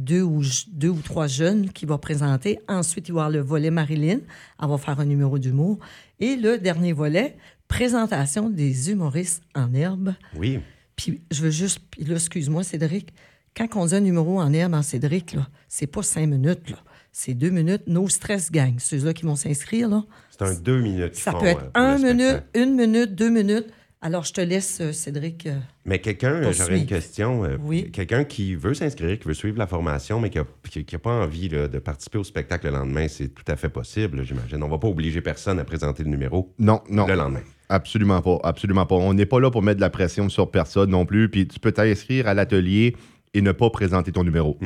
deux, 0.00 0.22
ou, 0.22 0.42
deux 0.72 0.88
ou 0.88 1.00
trois 1.00 1.26
jeunes 1.26 1.70
qui 1.70 1.86
va 1.86 1.98
présenter. 1.98 2.58
Ensuite, 2.68 3.08
il 3.08 3.12
va 3.12 3.20
y 3.20 3.24
avoir 3.24 3.30
le 3.30 3.40
volet 3.40 3.70
Marilyn. 3.70 4.20
Elle 4.62 4.68
va 4.68 4.78
faire 4.78 4.98
un 5.00 5.04
numéro 5.04 5.38
d'humour. 5.38 5.78
Et 6.18 6.36
le 6.36 6.58
dernier 6.58 6.92
volet, 6.92 7.36
présentation 7.68 8.50
des 8.50 8.90
humoristes 8.90 9.42
en 9.54 9.72
herbe. 9.74 10.14
Oui. 10.36 10.60
Puis 10.96 11.22
je 11.30 11.42
veux 11.42 11.50
juste, 11.50 11.80
puis 11.90 12.04
là, 12.04 12.14
excuse-moi, 12.14 12.62
Cédric, 12.62 13.12
quand 13.56 13.66
on 13.76 13.86
dit 13.86 13.94
un 13.94 14.00
numéro 14.00 14.40
en 14.40 14.52
herbe 14.52 14.74
en 14.74 14.82
Cédric, 14.82 15.34
là, 15.34 15.48
c'est 15.68 15.86
pas 15.86 16.02
cinq 16.02 16.26
minutes, 16.26 16.70
là. 16.70 16.76
C'est 17.12 17.34
deux 17.34 17.50
minutes. 17.50 17.82
No 17.88 18.08
stress 18.08 18.52
gang. 18.52 18.78
Ceux-là 18.78 19.12
qui 19.12 19.24
vont 19.24 19.34
s'inscrire, 19.34 19.88
là. 19.88 20.04
C'est 20.30 20.42
un 20.42 20.54
deux 20.54 20.80
minutes. 20.80 21.16
Ça 21.16 21.32
font, 21.32 21.40
peut 21.40 21.46
être 21.46 21.64
euh, 21.64 21.70
un 21.74 21.98
minute, 21.98 22.44
une 22.54 22.76
minute, 22.76 23.14
deux 23.16 23.30
minutes. 23.30 23.66
Alors, 24.02 24.24
je 24.24 24.32
te 24.32 24.40
laisse, 24.40 24.80
euh, 24.80 24.92
Cédric. 24.92 25.46
euh, 25.46 25.58
Mais 25.84 25.98
quelqu'un, 25.98 26.32
euh, 26.32 26.52
j'aurais 26.54 26.78
une 26.78 26.86
question. 26.86 27.42
Oui. 27.62 27.90
Quelqu'un 27.90 28.24
qui 28.24 28.54
veut 28.54 28.72
s'inscrire, 28.72 29.18
qui 29.18 29.28
veut 29.28 29.34
suivre 29.34 29.58
la 29.58 29.66
formation, 29.66 30.20
mais 30.20 30.30
qui 30.30 30.38
n'a 30.38 30.98
pas 30.98 31.10
envie 31.10 31.50
là, 31.50 31.68
de 31.68 31.78
participer 31.78 32.16
au 32.16 32.24
spectacle 32.24 32.66
le 32.66 32.72
lendemain, 32.72 33.08
c'est 33.08 33.28
tout 33.28 33.44
à 33.46 33.56
fait 33.56 33.68
possible, 33.68 34.24
j'imagine. 34.24 34.62
On 34.62 34.68
va 34.68 34.78
pas 34.78 34.88
obliger 34.88 35.20
personne 35.20 35.58
à 35.58 35.64
présenter 35.64 36.02
le 36.02 36.08
numéro 36.08 36.54
Non, 36.58 36.80
non. 36.88 37.06
le 37.06 37.14
lendemain. 37.14 37.42
Absolument 37.68 38.22
pas, 38.22 38.38
absolument 38.42 38.86
pas. 38.86 38.94
On 38.96 39.12
n'est 39.12 39.26
pas 39.26 39.38
là 39.38 39.50
pour 39.50 39.62
mettre 39.62 39.76
de 39.76 39.82
la 39.82 39.90
pression 39.90 40.30
sur 40.30 40.50
personne 40.50 40.90
non 40.90 41.04
plus. 41.04 41.28
Puis 41.28 41.46
tu 41.46 41.60
peux 41.60 41.70
t'inscrire 41.72 42.26
à 42.26 42.32
l'atelier 42.32 42.96
et 43.34 43.42
ne 43.42 43.52
pas 43.52 43.68
présenter 43.70 44.12
ton 44.12 44.24
numéro. 44.24 44.58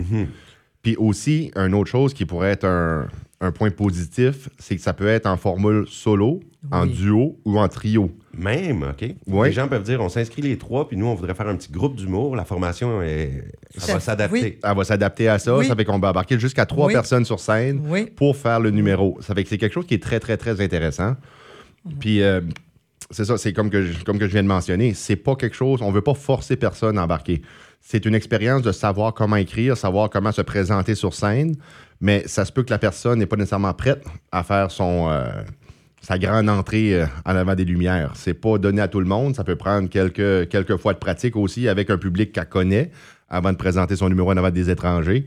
Puis 0.85 0.95
aussi, 0.97 1.51
une 1.57 1.75
autre 1.75 1.91
chose 1.91 2.15
qui 2.15 2.25
pourrait 2.27 2.51
être 2.51 2.65
un, 2.67 3.09
un 3.41 3.51
point 3.51 3.71
positif, 3.71 4.49
c'est 4.61 4.77
que 4.77 4.83
ça 4.83 4.93
peut 4.93 5.09
être 5.09 5.27
en 5.27 5.37
formule 5.37 5.87
solo, 5.89 6.41
en 6.71 6.87
duo 6.87 7.39
ou 7.45 7.59
en 7.59 7.67
trio. 7.69 8.11
Même, 8.37 8.83
OK? 8.83 9.15
Ouais. 9.27 9.49
Les 9.49 9.53
gens 9.55 9.67
peuvent 9.69 9.83
dire 9.83 10.01
on 10.01 10.09
s'inscrit 10.09 10.43
les 10.43 10.57
trois, 10.59 10.87
puis 10.89 10.97
nous, 10.97 11.07
on 11.07 11.15
voudrait 11.15 11.35
faire 11.35 11.49
un 11.49 11.57
petit 11.57 11.71
groupe 11.73 11.97
d'humour. 11.97 12.37
La 12.37 12.45
formation, 12.45 13.03
est... 13.03 13.45
ça 13.77 13.95
va 13.95 14.01
s'adapter. 14.01 14.41
oui. 14.43 14.59
Elle 14.63 14.77
va 14.77 14.85
s'adapter 14.85 15.29
à 15.29 15.39
ça. 15.39 15.57
Oui. 15.57 15.67
Ça 15.67 15.75
fait 15.75 15.85
qu'on 15.85 15.99
va 15.99 16.11
embarquer 16.11 16.39
jusqu'à 16.39 16.67
trois 16.67 16.87
Oui. 16.89 16.93
personnes 16.93 17.25
sur 17.25 17.41
scène 17.41 17.81
Oui. 17.89 18.07
pour 18.15 18.37
faire 18.37 18.61
le 18.61 18.71
numéro. 18.71 19.19
Ça 19.21 19.35
fait 19.35 19.43
que 19.43 19.49
c'est 19.49 19.59
quelque 19.59 19.73
chose 19.75 19.87
qui 19.87 19.95
est 19.95 20.03
très, 20.03 20.21
très, 20.21 20.37
très 20.37 20.61
intéressant. 20.61 21.17
Puis, 22.01 22.23
euh, 22.23 22.41
c'est 23.11 23.25
ça, 23.25 23.37
c'est 23.39 23.53
comme 23.53 23.71
que, 23.71 23.83
je, 23.83 24.03
comme 24.05 24.19
que 24.19 24.27
je 24.27 24.33
viens 24.33 24.43
de 24.43 24.49
mentionner. 24.49 24.95
C'est 24.95 25.17
pas 25.17 25.37
quelque 25.37 25.55
chose, 25.57 25.81
on 25.83 25.91
veut 25.91 26.01
pas 26.03 26.15
forcer 26.15 26.57
personne 26.57 26.99
à 26.99 27.05
embarquer. 27.05 27.43
C'est 27.87 28.07
une 28.07 28.15
expérience 28.15 28.63
de 28.63 28.73
savoir 28.73 29.13
comment 29.13 29.37
écrire, 29.37 29.77
savoir 29.77 30.09
comment 30.09 30.33
se 30.33 30.41
présenter 30.41 30.95
sur 30.95 31.13
scène, 31.13 31.55
mais 32.01 32.27
ça 32.27 32.47
se 32.47 32.51
peut 32.51 32.63
que 32.63 32.71
la 32.71 32.79
personne 32.79 33.19
n'est 33.19 33.27
pas 33.27 33.37
nécessairement 33.37 33.75
prête 33.75 34.03
à 34.33 34.43
faire 34.43 34.71
son, 34.71 35.11
euh, 35.11 35.27
sa 36.01 36.19
grande 36.19 36.49
entrée 36.49 37.03
euh, 37.03 37.07
en 37.27 37.37
avant 37.37 37.55
des 37.55 37.67
lumières. 37.67 38.13
C'est 38.15 38.33
pas 38.33 38.57
donné 38.57 38.81
à 38.81 38.89
tout 38.89 39.01
le 39.01 39.07
monde. 39.07 39.37
Ça 39.37 39.45
peut 39.45 39.57
prendre 39.57 39.91
quelques, 39.91 40.77
fois 40.79 40.95
de 40.95 40.99
pratique 40.99 41.37
aussi 41.37 41.69
avec 41.69 41.91
un 41.91 41.99
public 41.99 42.33
qu'elle 42.33 42.49
connaît 42.49 42.91
avant 43.29 43.53
de 43.53 43.59
présenter 43.59 43.97
son 43.97 44.09
numéro 44.09 44.31
en 44.33 44.37
avant 44.39 44.51
des 44.51 44.71
étrangers. 44.71 45.27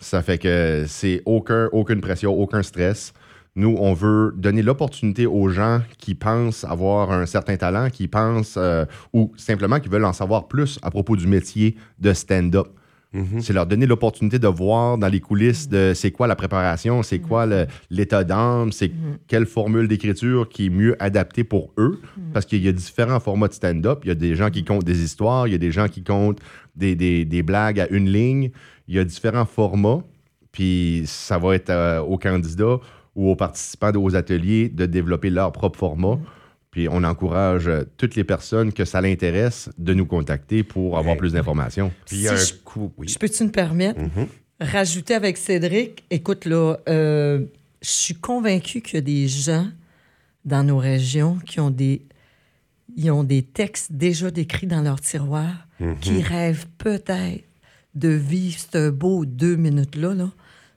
Ça 0.00 0.22
fait 0.22 0.38
que 0.38 0.86
c'est 0.88 1.20
aucun, 1.26 1.68
aucune 1.72 2.00
pression, 2.00 2.32
aucun 2.32 2.62
stress. 2.62 3.12
Nous, 3.54 3.76
on 3.78 3.92
veut 3.92 4.32
donner 4.36 4.62
l'opportunité 4.62 5.26
aux 5.26 5.48
gens 5.48 5.82
qui 5.98 6.14
pensent 6.14 6.64
avoir 6.64 7.10
un 7.12 7.26
certain 7.26 7.56
talent, 7.56 7.90
qui 7.90 8.08
pensent 8.08 8.54
euh, 8.56 8.86
ou 9.12 9.32
simplement 9.36 9.78
qui 9.78 9.88
veulent 9.90 10.06
en 10.06 10.14
savoir 10.14 10.48
plus 10.48 10.78
à 10.82 10.90
propos 10.90 11.16
du 11.16 11.26
métier 11.26 11.76
de 11.98 12.12
stand-up. 12.14 12.68
C'est 13.40 13.52
leur 13.52 13.66
donner 13.66 13.84
l'opportunité 13.84 14.38
de 14.38 14.48
voir 14.48 14.96
dans 14.96 15.08
les 15.08 15.20
coulisses 15.20 15.68
de 15.68 15.92
c'est 15.94 16.10
quoi 16.12 16.26
la 16.26 16.34
préparation, 16.34 17.02
c'est 17.02 17.18
quoi 17.18 17.44
le- 17.44 17.66
l'état 17.90 18.24
d'âme, 18.24 18.72
c'est 18.72 18.90
quelle 19.26 19.44
formule 19.44 19.86
d'écriture 19.86 20.48
qui 20.48 20.66
est 20.66 20.70
mieux 20.70 20.96
adaptée 20.98 21.44
pour 21.44 21.74
eux. 21.76 22.00
Parce 22.32 22.46
qu'il 22.46 22.62
y 22.64 22.68
a 22.68 22.72
différents 22.72 23.20
formats 23.20 23.48
de 23.48 23.52
stand-up. 23.52 23.98
Il 24.04 24.08
y 24.08 24.12
a 24.12 24.14
des 24.14 24.34
gens 24.34 24.48
qui 24.48 24.64
comptent 24.64 24.84
des 24.86 25.02
histoires, 25.04 25.46
il 25.46 25.50
y 25.52 25.54
a 25.54 25.58
des 25.58 25.72
gens 25.72 25.88
qui 25.88 26.02
comptent 26.02 26.38
des, 26.74 26.94
des- 26.96 27.26
des 27.26 27.42
blagues 27.42 27.80
à 27.80 27.88
une 27.90 28.08
ligne. 28.08 28.50
Il 28.88 28.94
y 28.94 28.98
a 28.98 29.04
différents 29.04 29.44
formats. 29.44 30.02
Puis 30.50 31.02
ça 31.04 31.36
va 31.36 31.54
être 31.54 31.68
euh, 31.68 32.00
aux 32.00 32.16
candidats 32.16 32.78
ou 33.14 33.30
aux 33.30 33.36
participants 33.36 33.92
aux 33.94 34.14
ateliers 34.16 34.68
de 34.68 34.86
développer 34.86 35.30
leur 35.30 35.52
propre 35.52 35.78
format. 35.78 36.18
Puis 36.70 36.88
on 36.88 37.04
encourage 37.04 37.68
euh, 37.68 37.82
toutes 37.98 38.14
les 38.16 38.24
personnes 38.24 38.72
que 38.72 38.84
ça 38.86 39.00
l'intéresse 39.02 39.68
de 39.78 39.92
nous 39.92 40.06
contacter 40.06 40.62
pour 40.62 40.96
avoir 40.96 41.12
Ouais. 41.14 41.18
plus 41.18 41.32
d'informations. 41.34 41.92
Puis 42.06 42.16
il 42.16 42.22
y 42.22 42.28
a 42.28 42.36
Si 42.36 42.52
un 42.52 42.56
je- 42.56 42.60
coup. 42.62 42.92
Oui. 42.96 43.08
Je 43.08 43.18
peux-tu 43.18 43.44
me 43.44 43.50
permettre? 43.50 44.00
Rajouter 44.60 45.14
avec 45.14 45.36
Cédric, 45.36 46.04
écoute, 46.10 46.44
là, 46.46 46.76
euh, 46.88 47.44
je 47.82 47.88
suis 47.88 48.14
convaincue 48.14 48.80
qu'il 48.80 48.94
y 48.94 48.98
a 48.98 49.00
des 49.02 49.26
gens 49.28 49.66
dans 50.44 50.62
nos 50.64 50.78
régions 50.78 51.36
qui 51.46 51.58
ont 51.60 51.70
des, 51.70 52.02
ils 52.96 53.10
ont 53.10 53.24
des 53.24 53.42
textes 53.42 53.92
déjà 53.92 54.30
décrits 54.30 54.66
dans 54.68 54.80
leur 54.82 55.00
tiroir, 55.00 55.66
qui 56.00 56.22
rêvent 56.22 56.66
peut-être 56.78 57.42
de 57.96 58.08
vivre 58.08 58.58
ce 58.72 58.88
beau 58.90 59.24
deux 59.26 59.56
minutes-là. 59.56 60.14
Là. 60.14 60.30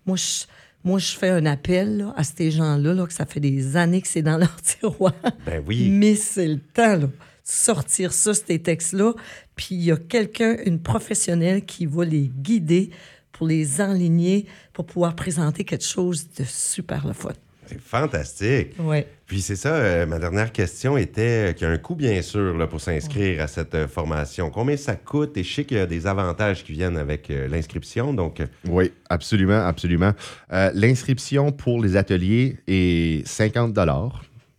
Moi, 0.08 0.18
je, 0.18 0.46
moi, 0.86 1.00
je 1.00 1.18
fais 1.18 1.30
un 1.30 1.46
appel 1.48 1.98
là, 1.98 2.14
à 2.16 2.24
ces 2.24 2.52
gens-là, 2.52 2.94
là, 2.94 3.06
que 3.08 3.14
ça 3.14 3.26
fait 3.26 3.40
des 3.40 3.76
années 3.76 4.02
que 4.02 4.08
c'est 4.08 4.22
dans 4.22 4.38
leur 4.38 4.62
tiroir. 4.62 5.14
Ben 5.46 5.62
oui. 5.68 5.90
Mais 5.90 6.16
c'est 6.16 6.48
le 6.48 6.60
temps, 6.60 6.96
là. 6.96 7.10
Sortir 7.44 8.14
ça, 8.14 8.34
ces 8.34 8.60
textes-là. 8.60 9.14
Puis 9.56 9.70
il 9.72 9.84
y 9.84 9.92
a 9.92 9.98
quelqu'un, 9.98 10.58
une 10.66 10.80
professionnelle 10.80 11.66
qui 11.66 11.86
va 11.86 12.06
les 12.06 12.28
guider 12.28 12.92
pour 13.32 13.48
les 13.48 13.82
enligner, 13.82 14.46
pour 14.74 14.86
pouvoir 14.86 15.16
présenter 15.16 15.64
quelque 15.64 15.84
chose 15.84 16.28
de 16.38 16.44
super 16.44 17.06
le 17.06 17.14
fun. 17.14 17.34
C'est 17.68 17.82
fantastique. 17.82 18.70
Ouais. 18.80 19.08
Puis 19.26 19.42
c'est 19.42 19.56
ça, 19.56 19.74
euh, 19.74 20.06
ma 20.06 20.20
dernière 20.20 20.52
question 20.52 20.98
était 20.98 21.54
qu'il 21.58 21.68
y 21.68 21.70
a 21.70 21.74
un 21.74 21.78
coût, 21.80 21.96
bien 21.96 22.22
sûr, 22.22 22.56
là, 22.58 22.68
pour 22.68 22.80
s'inscrire 22.80 23.42
à 23.42 23.48
cette 23.48 23.74
euh, 23.74 23.88
formation. 23.88 24.52
Combien 24.52 24.78
ça 24.78 24.96
coûte? 24.96 25.36
Et 25.38 25.44
je 25.44 25.52
sais 25.54 25.64
qu'il 25.64 25.78
y 25.78 25.80
a 25.80 25.88
des 25.88 26.06
avantages 26.06 26.64
qui 26.64 26.74
viennent 26.74 26.98
avec 26.98 27.30
euh, 27.32 27.48
l'inscription. 27.48 28.14
Donc, 28.14 28.42
Oui, 28.68 28.92
absolument, 29.10 29.66
absolument. 29.66 30.12
Euh, 30.54 30.70
L'inscription 30.76 31.52
pour 31.52 31.82
les 31.82 31.96
ateliers 31.98 32.58
est 32.68 33.26
50 33.28 33.76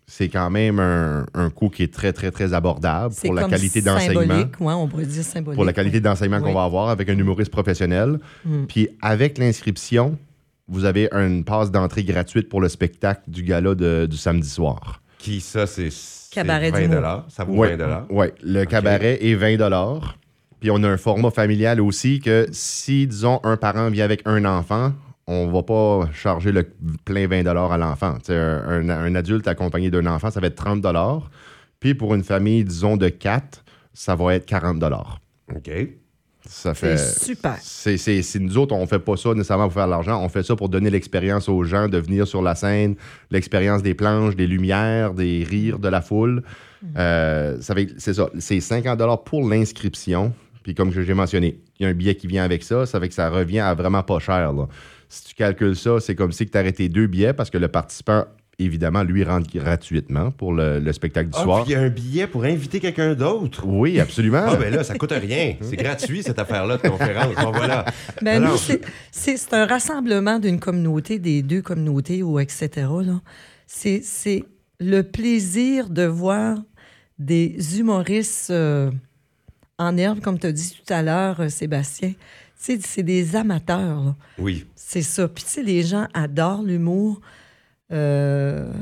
C'est 0.08 0.28
quand 0.28 0.50
même 0.50 0.80
un, 0.80 1.26
un 1.34 1.50
coût 1.50 1.68
qui 1.68 1.84
est 1.84 1.92
très, 1.94 2.12
très, 2.12 2.30
très 2.32 2.52
abordable 2.52 3.14
pour 3.24 3.34
la 3.34 3.44
qualité 3.48 3.82
d'enseignement. 3.82 4.44
on 4.60 4.88
pourrait 4.88 5.06
dire 5.06 5.22
symbolique. 5.24 5.56
Pour 5.56 5.64
la 5.64 5.72
qualité 5.72 5.98
ouais. 5.98 6.00
d'enseignement 6.00 6.40
qu'on 6.40 6.48
Oui. 6.48 6.54
va 6.54 6.64
avoir 6.64 6.88
avec 6.88 7.08
un 7.08 7.16
humoriste 7.16 7.52
professionnel. 7.52 8.18
Mm. 8.44 8.64
Puis 8.66 8.88
avec 9.00 9.38
l'inscription, 9.38 10.18
vous 10.68 10.84
avez 10.84 11.08
une 11.12 11.44
passe 11.44 11.70
d'entrée 11.70 12.04
gratuite 12.04 12.48
pour 12.48 12.60
le 12.60 12.68
spectacle 12.68 13.22
du 13.28 13.42
gala 13.42 13.74
de- 13.74 14.06
du 14.06 14.16
samedi 14.16 14.48
soir. 14.48 15.00
qui, 15.18 15.40
ça, 15.40 15.66
c'est 15.66 15.88
Cabaret 16.30 16.70
20 16.70 16.80
d'humour. 16.88 17.24
Ça 17.28 17.44
vaut 17.44 17.54
Oui, 17.54 17.68
20 17.76 18.06
ouais, 18.10 18.32
le 18.42 18.64
cabaret 18.64 19.18
est 19.24 19.34
20 19.34 19.56
Puis 20.60 20.70
on 20.70 20.82
a 20.82 20.88
un 20.88 20.96
format 20.96 21.30
familial 21.30 21.80
aussi 21.80 22.20
que 22.20 22.46
si, 22.52 23.06
disons, 23.06 23.40
un 23.42 23.56
parent 23.56 23.90
vient 23.90 24.04
avec 24.04 24.22
un 24.24 24.44
enfant, 24.44 24.92
on 25.26 25.48
va 25.48 25.62
pas 25.62 26.08
charger 26.12 26.52
le 26.52 26.68
plein 27.04 27.26
20 27.26 27.46
à 27.46 27.76
l'enfant. 27.78 28.16
Un, 28.28 28.34
un- 28.34 28.88
un 28.90 29.14
adulte 29.14 29.48
accompagné 29.48 29.90
d'un 29.90 30.06
enfant, 30.06 30.30
ça 30.30 30.40
va 30.40 30.46
être 30.48 30.54
30 30.56 30.84
Puis 31.80 31.94
pour 31.94 32.14
une 32.14 32.22
famille, 32.24 32.64
disons, 32.64 32.96
de 32.96 33.08
4, 33.08 33.64
ça 33.92 34.14
va 34.14 34.34
être 34.34 34.46
40 34.46 34.82
OK. 35.54 35.70
Ça 36.48 36.74
C'est 36.74 36.96
fait... 36.96 37.24
super. 37.24 37.56
C'est, 37.60 38.38
nous 38.40 38.58
autres, 38.58 38.74
on 38.74 38.86
fait 38.86 38.98
pas 38.98 39.16
ça 39.16 39.34
nécessairement 39.34 39.64
pour 39.64 39.74
faire 39.74 39.86
de 39.86 39.90
l'argent. 39.90 40.22
On 40.22 40.28
fait 40.28 40.42
ça 40.42 40.56
pour 40.56 40.68
donner 40.68 40.90
l'expérience 40.90 41.48
aux 41.48 41.64
gens 41.64 41.88
de 41.88 41.98
venir 41.98 42.26
sur 42.26 42.42
la 42.42 42.54
scène, 42.54 42.96
l'expérience 43.30 43.82
des 43.82 43.94
planches, 43.94 44.36
des 44.36 44.46
lumières, 44.46 45.14
des 45.14 45.44
rires 45.48 45.78
de 45.78 45.88
la 45.88 46.00
foule. 46.02 46.42
Euh, 46.96 47.60
ça 47.60 47.74
fait, 47.74 47.88
c'est 47.98 48.14
ça. 48.14 48.28
C'est 48.38 48.60
50 48.60 49.24
pour 49.24 49.48
l'inscription. 49.48 50.32
Puis 50.62 50.74
comme 50.74 50.90
j'ai 50.90 51.14
mentionné, 51.14 51.60
il 51.78 51.84
y 51.84 51.86
a 51.86 51.90
un 51.90 51.94
billet 51.94 52.14
qui 52.14 52.26
vient 52.26 52.44
avec 52.44 52.62
ça. 52.62 52.86
Ça 52.86 52.98
fait 53.00 53.08
que 53.08 53.14
ça 53.14 53.30
revient 53.30 53.60
à 53.60 53.74
vraiment 53.74 54.02
pas 54.02 54.18
cher. 54.18 54.52
là. 54.52 54.66
Si 55.08 55.24
tu 55.26 55.34
calcules 55.34 55.76
ça, 55.76 56.00
c'est 56.00 56.16
comme 56.16 56.32
si 56.32 56.46
tu 56.46 56.58
arrêté 56.58 56.88
deux 56.88 57.06
billets 57.06 57.32
parce 57.32 57.50
que 57.50 57.58
le 57.58 57.68
participant, 57.68 58.24
évidemment, 58.58 59.02
lui 59.02 59.22
rentre 59.24 59.50
gratuitement 59.54 60.30
pour 60.30 60.52
le, 60.52 60.78
le 60.80 60.92
spectacle 60.92 61.28
du 61.30 61.36
Ah, 61.38 61.42
soir. 61.42 61.62
puis 61.64 61.72
il 61.72 61.76
y 61.76 61.78
a 61.78 61.82
un 61.82 61.88
billet 61.90 62.26
pour 62.26 62.44
inviter 62.44 62.80
quelqu'un 62.80 63.14
d'autre. 63.14 63.66
Oui, 63.66 64.00
absolument. 64.00 64.44
Ah, 64.46 64.56
ben 64.56 64.72
là, 64.74 64.82
ça 64.84 64.96
coûte 64.96 65.12
rien. 65.12 65.56
C'est 65.60 65.76
gratuit, 65.76 66.22
cette 66.22 66.38
affaire-là 66.38 66.78
de 66.78 66.88
conférence. 66.88 67.34
Bon, 67.34 67.50
voilà. 67.52 67.84
Ben, 68.22 68.42
Alors, 68.42 68.52
nous, 68.52 68.58
c'est- 68.58 68.80
c'est 69.10 69.36
c'est 69.36 69.52
un 69.54 69.66
rassemblement 69.66 70.38
d'une 70.38 70.58
communauté, 70.58 71.18
des 71.18 71.42
deux 71.42 71.60
communautés, 71.62 72.22
ou 72.22 72.38
etc. 72.40 72.68
là. 73.04 73.20
C'est 73.66 74.00
c'est 74.02 74.44
le 74.80 75.02
plaisir 75.02 75.88
de 75.90 76.04
voir 76.04 76.58
des 77.18 77.78
humoristes 77.78 78.50
euh, 78.50 78.90
en 79.78 79.96
herbe, 79.96 80.20
comme 80.20 80.38
tu 80.38 80.46
as 80.46 80.52
dit 80.52 80.74
tout 80.84 80.92
à 80.92 81.02
l'heure, 81.02 81.40
euh, 81.40 81.48
Sébastien. 81.48 82.12
C'est 82.58 83.02
des 83.02 83.36
amateurs. 83.36 84.00
là. 84.02 84.16
Oui. 84.38 84.64
C'est 84.74 85.02
ça. 85.02 85.28
Puis, 85.28 85.44
tu 85.44 85.50
sais, 85.50 85.62
les 85.62 85.82
gens 85.82 86.08
adorent 86.14 86.62
l'humour. 86.62 87.20
Euh, 87.92 88.72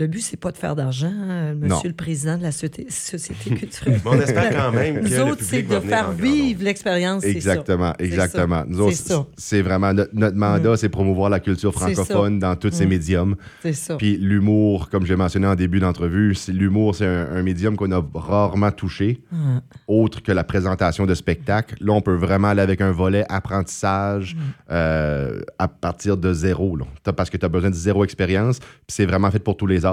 Le 0.00 0.06
but, 0.06 0.20
c'est 0.22 0.38
pas 0.38 0.50
de 0.50 0.56
faire 0.56 0.74
d'argent, 0.74 1.12
hein, 1.12 1.52
monsieur 1.54 1.68
Non. 1.68 1.80
le 1.84 1.92
président 1.92 2.38
de 2.38 2.42
la 2.42 2.52
Société, 2.52 2.86
culturelle. 3.54 4.00
On 4.06 4.18
espère 4.18 4.50
quand 4.50 4.72
même 4.72 5.00
que 5.00 5.08
Nous 5.08 5.20
autres, 5.20 5.42
c'est 5.44 5.62
de 5.62 5.78
faire 5.80 6.10
vivre 6.12 6.64
l'expérience. 6.64 7.22
ça. 7.22 7.28
Exactement, 7.28 7.92
exactement. 7.98 8.64
Nous 8.66 8.80
autres, 8.80 9.26
C'est 9.36 9.60
vraiment 9.60 9.92
notre, 9.92 10.14
notre 10.14 10.36
mandat, 10.36 10.76
c'est 10.78 10.88
promouvoir 10.88 11.28
la 11.28 11.38
culture 11.38 11.74
francophone 11.74 12.38
dans 12.38 12.56
tous 12.56 12.70
ses 12.70 12.86
Mm. 12.86 12.88
médiums. 12.88 13.36
C'est 13.62 13.74
ça. 13.74 13.96
Puis 13.96 14.16
l'humour, 14.16 14.88
comme 14.88 15.04
j'ai 15.04 15.16
mentionné 15.16 15.46
en 15.46 15.54
début 15.54 15.80
d'entrevue, 15.80 16.34
l'humour, 16.48 16.94
c'est 16.94 17.06
un, 17.06 17.28
un 17.32 17.42
médium 17.42 17.76
qu'on 17.76 17.92
a 17.92 18.02
rarement 18.14 18.70
touché, 18.72 19.20
Ah. 19.32 19.60
autre 19.86 20.22
que 20.22 20.32
la 20.32 20.44
présentation 20.44 21.04
de 21.04 21.14
spectacle. 21.14 21.74
Là, 21.80 21.92
on 21.92 22.00
peut 22.00 22.14
vraiment 22.14 22.48
aller 22.48 22.62
avec 22.62 22.80
un 22.80 22.90
volet 22.92 23.24
apprentissage 23.28 24.34
Mm. 24.34 24.38
euh, 24.72 25.40
à 25.58 25.68
partir 25.68 26.16
de 26.16 26.32
zéro, 26.32 26.76
là. 26.76 26.86
Parce 27.12 27.28
que 27.28 27.36
tu 27.36 27.44
as 27.44 27.48
besoin 27.50 27.68
de 27.70 27.74
zéro 27.74 28.02
expérience, 28.04 28.60
puis 28.60 28.68
c'est 28.88 29.04
vraiment 29.06 29.30
fait 29.30 29.38
pour 29.40 29.56
tous 29.58 29.66
les 29.66 29.84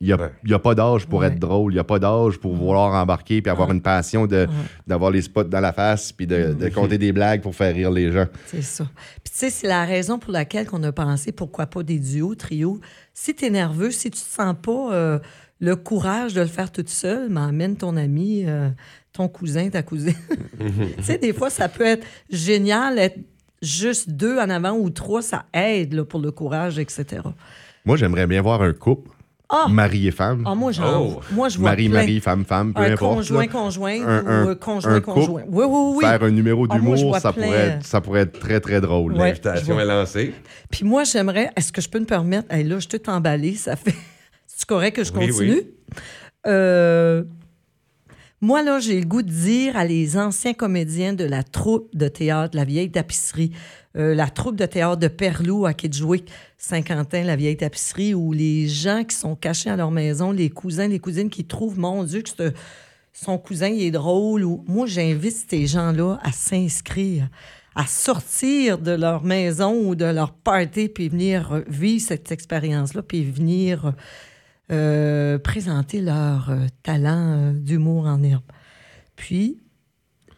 Il 0.00 0.06
n'y 0.08 0.12
a, 0.12 0.16
Ouais. 0.16 0.30
il 0.44 0.50
y 0.50 0.54
a 0.54 0.58
pas 0.58 0.74
d'âge 0.74 1.06
pour 1.06 1.20
Ouais. 1.20 1.28
être 1.28 1.38
drôle, 1.38 1.72
il 1.72 1.76
n'y 1.76 1.80
a 1.80 1.84
pas 1.84 1.98
d'âge 1.98 2.38
pour 2.38 2.54
vouloir 2.54 2.92
embarquer 2.94 3.40
puis 3.40 3.50
avoir 3.50 3.70
une 3.70 3.80
passion 3.80 4.26
de, 4.26 4.46
d'avoir 4.86 5.10
les 5.10 5.22
spots 5.22 5.44
dans 5.44 5.60
la 5.60 5.72
face 5.72 6.12
puis 6.12 6.26
de, 6.26 6.52
de 6.52 6.68
compter 6.68 6.98
des 6.98 7.12
blagues 7.12 7.40
pour 7.40 7.54
faire 7.54 7.74
rire 7.74 7.90
les 7.90 8.12
gens. 8.12 8.26
C'est 8.46 8.62
ça. 8.62 8.84
Puis 9.22 9.32
tu 9.32 9.38
sais, 9.38 9.50
c'est 9.50 9.66
la 9.68 9.84
raison 9.84 10.18
pour 10.18 10.32
laquelle 10.32 10.66
qu'on 10.66 10.82
a 10.82 10.92
pensé, 10.92 11.32
pourquoi 11.32 11.66
pas 11.66 11.82
des 11.82 11.98
duos, 11.98 12.34
trios. 12.34 12.80
Si 13.14 13.34
tu 13.34 13.46
es 13.46 13.50
nerveux, 13.50 13.90
si 13.90 14.10
tu 14.10 14.20
te 14.20 14.26
sens 14.26 14.54
pas 14.60 14.92
euh, 14.92 15.18
le 15.60 15.76
courage 15.76 16.34
de 16.34 16.40
le 16.42 16.46
faire 16.48 16.70
toute 16.70 16.88
seule, 16.90 17.28
mais 17.30 17.40
emmène 17.40 17.76
ton 17.76 17.96
ami, 17.96 18.44
euh, 18.46 18.68
ton 19.12 19.28
cousin, 19.28 19.70
ta 19.70 19.82
cousine. 19.82 20.14
tu 20.98 21.02
sais, 21.02 21.16
des 21.18 21.32
fois, 21.32 21.48
ça 21.48 21.68
peut 21.68 21.84
être 21.86 22.04
génial 22.28 22.98
être 22.98 23.18
juste 23.62 24.10
deux 24.10 24.38
en 24.38 24.50
avant 24.50 24.72
ou 24.76 24.90
trois, 24.90 25.22
ça 25.22 25.46
aide 25.54 25.94
là, 25.94 26.04
pour 26.04 26.20
le 26.20 26.30
courage, 26.30 26.78
etc. 26.78 27.22
Moi, 27.86 27.96
j'aimerais 27.96 28.26
bien 28.26 28.42
voir 28.42 28.60
un 28.60 28.72
couple, 28.74 29.10
Ah! 29.56 29.68
mari 29.68 30.08
et 30.08 30.10
femme. 30.10 30.42
Ah, 30.46 30.54
moi, 30.54 30.72
j'en, 30.72 31.00
Oh! 31.00 31.20
moi, 31.32 31.48
je 31.48 31.58
vois 31.58 31.70
Mari, 31.70 31.88
plein. 31.88 31.98
mari, 32.00 32.20
femme, 32.20 32.44
femme, 32.44 32.72
peu 32.74 32.82
un 32.82 32.92
importe. 32.92 33.16
conjoint, 33.16 33.42
là. 33.42 33.46
conjoint, 33.48 34.02
Un- 34.02 34.22
ou 34.24 34.28
un- 34.28 34.46
euh, 34.48 34.54
conjoint, 34.56 34.94
un 34.94 35.00
couple, 35.00 35.20
conjoint. 35.20 35.42
Oui, 35.46 35.64
oui, 35.68 35.92
oui. 35.96 36.04
Faire 36.04 36.22
un 36.24 36.30
numéro 36.30 36.66
Ah, 36.68 36.74
d'humour, 36.74 37.16
ça, 37.18 37.32
plein, 37.32 37.44
pourrait 37.44 37.56
euh, 37.60 37.76
être, 37.76 37.86
ça 37.86 38.00
pourrait 38.00 38.20
être 38.22 38.38
très, 38.40 38.58
très 38.60 38.80
drôle. 38.80 39.12
Ouais. 39.12 39.28
L'invitation 39.28 39.78
est 39.78 39.84
lancée. 39.84 40.34
Puis 40.70 40.84
moi, 40.84 41.04
j'aimerais. 41.04 41.50
Est-ce 41.56 41.72
que 41.72 41.80
je 41.80 41.88
peux 41.88 42.00
me 42.00 42.06
permettre? 42.06 42.52
Hey, 42.52 42.64
là, 42.64 42.76
je 42.80 42.88
suis 42.88 42.98
tout 42.98 43.10
emballée. 43.10 43.54
Ça 43.54 43.76
fait. 43.76 43.94
C'est 44.46 44.66
correct 44.66 44.96
que 44.96 45.04
je 45.04 45.12
Oui, 45.12 45.28
continue? 45.28 45.62
Euh, 46.46 47.22
Moi, 48.40 48.62
là, 48.62 48.78
j'ai 48.78 49.00
le 49.00 49.06
goût 49.06 49.22
de 49.22 49.30
dire 49.30 49.76
à 49.76 49.84
les 49.84 50.18
anciens 50.18 50.54
comédiens 50.54 51.12
de 51.14 51.24
la 51.24 51.42
troupe 51.42 51.88
de 51.96 52.08
théâtre, 52.08 52.56
la 52.56 52.64
vieille 52.64 52.90
tapisserie, 52.90 53.52
euh, 53.96 54.14
la 54.14 54.28
troupe 54.28 54.56
de 54.56 54.66
théâtre 54.66 54.98
de 54.98 55.08
Perlou 55.08 55.66
à 55.66 55.72
Kedgewick, 55.72 56.28
Saint-Quentin, 56.58 57.22
la 57.22 57.36
vieille 57.36 57.56
tapisserie, 57.56 58.12
où 58.12 58.32
les 58.32 58.68
gens 58.68 59.04
qui 59.04 59.16
sont 59.16 59.36
cachés 59.36 59.70
à 59.70 59.76
leur 59.76 59.90
maison, 59.90 60.32
les 60.32 60.50
cousins, 60.50 60.88
les 60.88 60.98
cousines 60.98 61.30
qui 61.30 61.44
trouvent, 61.44 61.78
mon 61.78 62.02
Dieu, 62.02 62.22
que 62.22 62.52
son 63.12 63.38
cousin, 63.38 63.68
il 63.68 63.84
est 63.84 63.90
drôle. 63.92 64.44
Ou... 64.44 64.64
Moi, 64.66 64.86
j'invite 64.86 65.36
ces 65.48 65.66
gens-là 65.66 66.18
à 66.22 66.32
s'inscrire, 66.32 67.28
à 67.76 67.86
sortir 67.86 68.78
de 68.78 68.90
leur 68.90 69.22
maison 69.22 69.74
ou 69.88 69.94
de 69.94 70.04
leur 70.04 70.34
party, 70.34 70.88
puis 70.88 71.08
venir 71.08 71.52
euh, 71.52 71.60
vivre 71.68 72.04
cette 72.04 72.32
expérience-là, 72.32 73.02
puis 73.02 73.24
venir 73.24 73.94
euh, 74.74 75.38
présenter 75.38 76.00
leur 76.00 76.50
euh, 76.50 76.66
talent 76.82 77.38
euh, 77.38 77.52
d'humour 77.52 78.06
en 78.06 78.22
herbe. 78.22 78.42
Puis, 79.16 79.58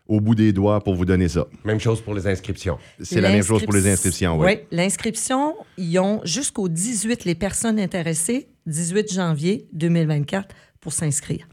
au 0.07 0.19
bout 0.21 0.35
des 0.35 0.53
doigts 0.53 0.83
pour 0.83 0.95
vous 0.95 1.05
donner 1.05 1.27
ça. 1.27 1.47
Même 1.65 1.79
chose 1.79 2.01
pour 2.01 2.13
les 2.13 2.27
inscriptions. 2.27 2.77
C'est 3.01 3.21
la 3.21 3.29
même 3.29 3.43
chose 3.43 3.63
pour 3.63 3.73
les 3.73 3.87
inscriptions. 3.91 4.37
Oui. 4.39 4.45
Oui, 4.47 4.59
l'inscription, 4.71 5.55
ils 5.77 5.99
ont 5.99 6.21
jusqu'au 6.23 6.69
18, 6.69 7.25
les 7.25 7.35
personnes 7.35 7.79
intéressées, 7.79 8.47
18 8.65 9.13
janvier 9.13 9.67
2024, 9.73 10.55
pour 10.79 10.93
s'inscrire. 10.93 11.47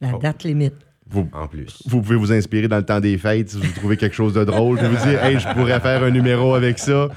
La 0.00 0.12
Oh. 0.14 0.18
date 0.18 0.44
limite. 0.44 0.74
Vous, 1.12 1.28
En 1.32 1.48
plus. 1.48 1.82
vous 1.86 2.00
pouvez 2.02 2.14
vous 2.16 2.30
inspirer 2.32 2.68
dans 2.68 2.76
le 2.76 2.84
temps 2.84 3.00
des 3.00 3.18
fêtes 3.18 3.50
si 3.50 3.56
vous 3.56 3.72
trouvez 3.74 3.96
quelque 3.96 4.14
chose 4.14 4.32
de 4.32 4.44
drôle. 4.44 4.78
Puis 4.78 4.86
vous 4.86 5.04
dire, 5.08 5.24
hey, 5.24 5.40
je 5.40 5.48
pourrais 5.54 5.80
faire 5.80 6.04
un 6.04 6.10
numéro 6.10 6.54
avec 6.54 6.78
ça. 6.78 7.08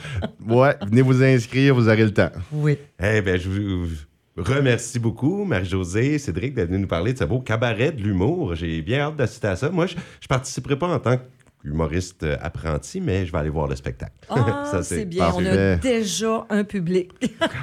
Ouais, 0.47 0.75
venez 0.81 1.03
vous 1.03 1.21
inscrire, 1.23 1.75
vous 1.75 1.87
aurez 1.87 2.03
le 2.05 2.11
temps. 2.11 2.31
Oui. 2.51 2.77
Eh 2.99 3.21
bien, 3.21 3.37
je 3.37 3.47
vous 3.49 3.87
remercie 4.37 4.99
beaucoup, 4.99 5.45
Marie-Josée, 5.45 6.17
Cédric, 6.17 6.53
d'être 6.55 6.69
venu 6.69 6.79
nous 6.79 6.87
parler 6.87 7.13
de 7.13 7.19
ce 7.19 7.23
beau 7.23 7.39
cabaret 7.39 7.91
de 7.91 8.01
l'humour. 8.01 8.55
J'ai 8.55 8.81
bien 8.81 8.99
hâte 9.01 9.15
d'assister 9.15 9.47
à 9.47 9.55
ça. 9.55 9.69
Moi, 9.69 9.85
je 9.87 9.95
ne 9.95 10.27
participerai 10.27 10.77
pas 10.77 10.87
en 10.87 10.99
tant 10.99 11.17
qu'humoriste 11.61 12.23
euh, 12.23 12.35
apprenti, 12.41 12.99
mais 12.99 13.25
je 13.25 13.31
vais 13.31 13.37
aller 13.37 13.49
voir 13.49 13.67
le 13.67 13.75
spectacle. 13.75 14.11
Ah, 14.29 14.65
Ça, 14.71 14.81
c'est 14.83 15.05
bien. 15.05 15.29
On 15.35 15.45
a 15.45 15.75
déjà 15.75 16.45
un 16.49 16.63
public. 16.63 17.11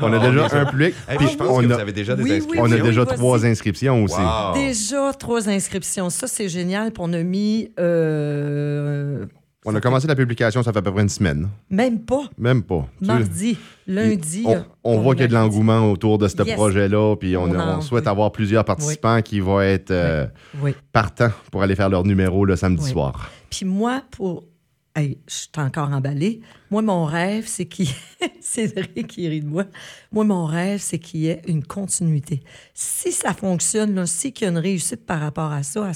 On 0.01 0.13
a 0.13 0.19
déjà 0.31 0.61
un 0.61 0.65
public. 0.67 0.95
Puis 1.19 1.29
je 1.29 1.37
pense 1.37 1.49
on 1.49 1.61
que 1.61 1.65
a- 1.65 1.75
vous 1.75 1.81
avez 1.81 1.93
déjà 1.93 2.15
des 2.15 2.23
Oui, 2.23 2.31
oui, 2.31 2.37
inscriptions. 2.37 2.63
On 2.65 2.73
a 2.73 2.79
déjà 2.79 3.05
trois 3.07 3.45
inscriptions 3.47 4.05
aussi. 4.05 4.21
Wow. 4.21 4.55
Déjà 4.55 5.13
trois 5.15 5.49
inscriptions. 5.49 6.09
Ça, 6.09 6.27
c'est 6.29 6.49
génial. 6.49 6.93
Puis 6.93 7.03
on 7.05 7.13
a 7.13 7.23
mis. 7.23 7.73
euh, 7.81 9.27
On 9.67 9.75
a 9.75 9.81
commencé 9.81 10.07
la 10.07 10.15
publication, 10.17 10.63
ça 10.63 10.73
fait 10.73 10.79
à 10.79 10.83
peu 10.83 10.91
près 10.91 11.03
une 11.03 11.11
semaine. 11.11 11.49
Même 11.69 12.01
pas. 12.01 12.23
Même 12.39 12.63
pas. 12.63 12.89
Mardi, 13.03 13.59
lundi. 13.87 14.45
On, 14.47 14.65
on 14.85 15.01
voit 15.01 15.15
qu'il 15.15 15.23
y 15.23 15.25
a 15.25 15.29
de 15.29 15.35
l'engouement 15.35 15.91
autour 15.93 16.17
de 16.17 16.29
ce 16.29 16.43
Yes. 16.43 16.55
projet-là, 16.55 17.15
puis 17.17 17.37
on, 17.37 17.81
souhaite 17.83 18.07
avoir 18.07 18.33
plusieurs 18.33 18.65
participants 18.65 19.21
qui 19.21 19.41
vont 19.41 19.61
être 19.61 19.91
euh, 19.91 20.27
Oui. 20.63 20.75
partants 20.93 21.31
pour 21.53 21.63
aller 21.63 21.75
faire 21.75 21.91
leur 21.91 22.05
numéro 22.05 22.47
le 22.47 22.57
samedi 22.57 22.89
soir. 22.89 23.31
Puis 23.51 23.67
moi, 23.67 24.03
pour. 24.11 24.45
Hey, 24.97 25.19
je 25.29 25.35
suis 25.35 25.49
encore 25.57 25.91
emballée. 25.91 26.41
Moi, 26.71 26.83
mon 26.83 27.05
rêve, 27.05 27.47
c'est 27.47 27.67
qu'il 27.67 27.87
y 27.87 27.89
ait. 27.91 29.05
Qui 29.07 29.29
rit 29.29 29.43
de 29.43 29.47
moi. 29.47 29.65
Moi, 30.11 30.25
mon 30.25 30.47
rêve, 30.47 30.81
c'est 30.81 30.99
qu'il 30.99 31.21
y 31.21 31.29
ait 31.29 31.43
une 31.47 31.65
continuité. 31.65 32.43
Si 32.75 33.13
ça 33.13 33.33
fonctionne, 33.33 34.05
si 34.07 34.33
qu'il 34.33 34.47
y 34.47 34.49
a 34.49 34.51
une 34.51 34.59
réussite 34.59 35.07
par 35.07 35.21
rapport 35.21 35.53
à 35.53 35.63
ça, 35.63 35.87
à, 35.87 35.93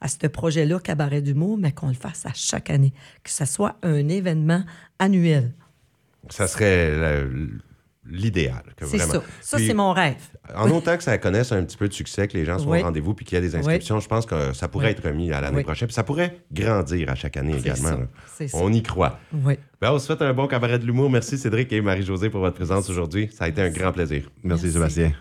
à 0.00 0.08
ce 0.08 0.26
projet-là, 0.26 0.80
Cabaret 0.80 1.20
d'humour, 1.20 1.58
mais 1.58 1.72
qu'on 1.72 1.88
le 1.88 1.94
fasse 1.94 2.24
à 2.24 2.32
chaque 2.34 2.70
année. 2.70 2.94
Que 3.22 3.30
ce 3.30 3.44
soit 3.44 3.76
un 3.82 4.08
événement 4.08 4.64
annuel. 4.98 5.52
Ça 6.30 6.48
serait 6.48 7.26
l'idéal. 8.08 8.62
C'est 8.82 8.98
ça. 8.98 9.22
Ça, 9.40 9.58
c'est 9.58 9.74
mon 9.74 9.92
rêve. 9.92 10.16
En 10.54 10.70
autant 10.70 10.96
que 10.96 11.02
ça 11.02 11.16
connaisse 11.18 11.52
un 11.52 11.62
petit 11.64 11.76
peu 11.76 11.86
de 11.88 11.92
succès, 11.92 12.26
que 12.28 12.36
les 12.36 12.44
gens 12.44 12.58
soient 12.58 12.72
Oui. 12.72 12.80
au 12.80 12.84
rendez-vous 12.84 13.14
puis 13.14 13.24
qu'il 13.24 13.36
y 13.36 13.38
ait 13.38 13.42
des 13.42 13.54
inscriptions, 13.56 14.00
je 14.00 14.08
pense 14.08 14.26
que 14.26 14.52
ça 14.52 14.68
pourrait 14.68 14.86
Oui. 14.86 14.92
être 14.92 15.06
remis 15.06 15.32
à 15.32 15.40
l'année 15.40 15.62
prochaine. 15.62 15.86
Puis 15.88 15.94
ça 15.94 16.02
pourrait 16.02 16.38
grandir 16.52 17.10
à 17.10 17.14
chaque 17.14 17.36
année 17.36 17.56
également. 17.56 17.98
ça. 18.26 18.48
ça. 18.48 18.56
On 18.58 18.72
y 18.72 18.82
croit. 18.82 19.18
Oui. 19.32 19.58
Ben, 19.80 19.92
on 19.92 19.98
se 19.98 20.06
souhaite 20.06 20.22
un 20.22 20.32
bon 20.32 20.46
cabaret 20.46 20.78
de 20.78 20.86
l'humour. 20.86 21.10
Merci 21.10 21.38
Cédric 21.38 21.72
et 21.72 21.80
Marie-Josée 21.80 22.30
pour 22.30 22.40
votre 22.40 22.56
présence 22.56 22.88
aujourd'hui. 22.90 23.30
Ça 23.36 23.44
a 23.44 23.48
été 23.48 23.60
un 23.62 23.70
grand 23.70 23.92
plaisir. 23.92 24.30
Merci, 24.42 24.64
Merci. 24.64 24.72
Sébastien. 24.72 25.12